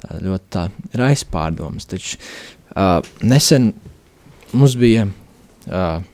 tā 0.00 0.20
ļoti 0.22 0.50
tā 0.54 0.66
ir 0.94 1.04
aizpārdomas. 1.08 1.88
Taču 1.90 2.20
uh, 2.20 3.00
nesen 3.26 3.72
mums 4.52 4.76
bija 4.78 5.08
uh, 5.08 6.04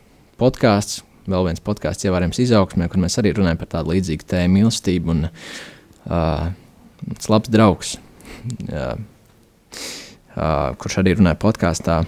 podkāsts, 0.41 1.03
vēl 1.31 1.49
viens 1.49 1.63
podkāsts, 1.65 2.07
ievērojams 2.07 2.41
izaugsmē, 2.45 2.89
kur 2.91 3.03
mēs 3.03 3.19
arī 3.21 3.35
runājam 3.37 3.61
par 3.61 3.73
tādu 3.77 3.95
līdzīgu 3.95 4.29
tēmu 4.31 4.61
mīlestību 4.61 5.13
un 5.15 5.27
uh, 5.29 6.49
labs 7.31 7.53
draugs. 7.53 7.97
Uh, 8.71 8.95
uh, 10.37 10.75
kurš 10.79 11.01
arī 11.03 11.17
runāja 11.17 11.39
podkāstā, 11.43 12.01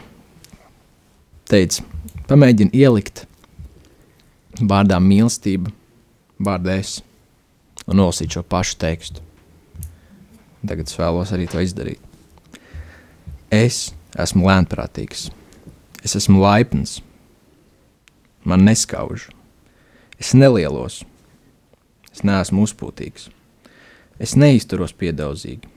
teica, 1.51 1.85
pamēģini 2.29 2.77
ielikt 2.77 3.25
vārdā 4.59 4.99
mīlestība, 5.03 5.73
vārdā 6.43 6.79
es, 6.83 6.99
un 7.87 8.01
nolasīt 8.01 8.37
šo 8.37 8.45
pašu 8.47 8.79
tekstu. 8.83 9.25
Tagad 10.67 10.91
es 10.91 10.99
vēlos 10.99 11.33
arī 11.35 11.47
to 11.51 11.63
izdarīt. 11.63 12.03
Es 13.55 13.93
esmu 14.19 14.49
lēnprātīgs, 14.49 15.29
es 16.05 16.17
esmu 16.19 16.43
laipns, 16.43 16.99
man 18.45 18.65
neskauž, 18.67 19.29
es 20.21 20.35
nelielos, 20.35 21.03
es 22.13 22.25
neesmu 22.27 22.65
uzpūtīgs, 22.67 23.29
es 24.19 24.35
neizturos 24.39 24.95
piedaudzīgi, 24.99 25.69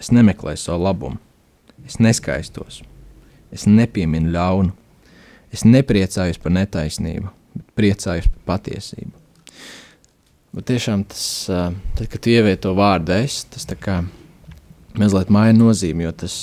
es 0.00 0.12
nemeklēju 0.14 0.60
savu 0.60 0.86
labumu, 0.86 1.20
es 1.86 1.98
neskaistos, 2.02 2.82
es 3.52 3.66
nepieminu 3.68 4.32
ļaunu, 4.32 4.72
es 5.52 5.66
nepriecājos 5.68 6.40
par 6.42 6.54
netaisnību, 6.56 7.28
bet 7.56 7.74
priecājos 7.76 8.30
par 8.32 8.56
patiesību. 8.56 9.12
Bet 10.52 10.66
tiešām 10.68 11.06
tas, 11.08 11.48
tad, 11.48 12.08
kad 12.12 12.26
ievieto 12.28 12.68
to 12.68 12.74
vārdu 12.76 13.14
es, 13.16 13.42
tas 13.48 13.64
tā 13.68 13.76
kā 13.80 14.02
mazliet 15.00 15.30
maina 15.32 15.56
nozīmi, 15.56 16.04
jo 16.04 16.12
tas 16.24 16.34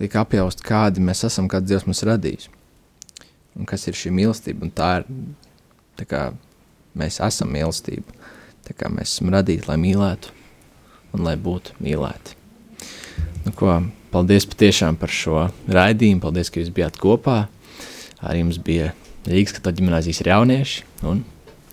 liek 0.00 0.16
apjaust, 0.20 0.60
kādi 0.66 1.00
mēs 1.04 1.24
esam, 1.28 1.48
kāds 1.48 1.70
Dievs 1.70 1.86
mums 1.88 2.04
radījis. 2.04 2.50
Un 3.58 3.68
kas 3.68 3.84
ir 3.88 3.96
šī 3.98 4.12
mīlestība, 4.16 4.64
un 4.64 4.72
tā 4.72 4.90
ir, 5.00 5.08
tā 6.00 6.06
kā 6.08 6.22
mēs 6.98 7.20
esam 7.24 7.52
mīlestība, 7.52 8.16
tā 8.66 8.76
kā 8.76 8.88
mēs 8.92 9.16
esam 9.16 9.32
radīti, 9.34 9.68
lai 9.68 9.78
mīlētu 9.80 10.32
un 11.12 11.26
lai 11.26 11.36
būtu 11.40 11.76
mīlēti. 11.82 12.38
Nu, 13.42 13.52
ko, 13.58 13.80
paldies 14.14 14.46
patiešām 14.48 14.96
par 15.00 15.12
šo 15.12 15.48
raidījumu, 15.68 16.22
paldies, 16.24 16.52
ka 16.52 16.62
jūs 16.62 16.72
bijāt 16.74 16.96
kopā. 17.02 17.44
Arī 18.22 18.44
jums 18.44 18.60
bija 18.62 18.92
Rīgas 19.26 19.56
katoļu 19.58 19.82
ģimnāzijas 19.82 20.22
jaunieši, 20.26 20.86
un 21.10 21.24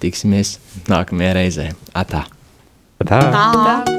tiksimies 0.02 0.58
nākamajā 0.89 1.38
reizē. 1.38 1.72
Atā! 1.98 2.26
Tā. 3.00 3.24
Tā. 3.32 3.98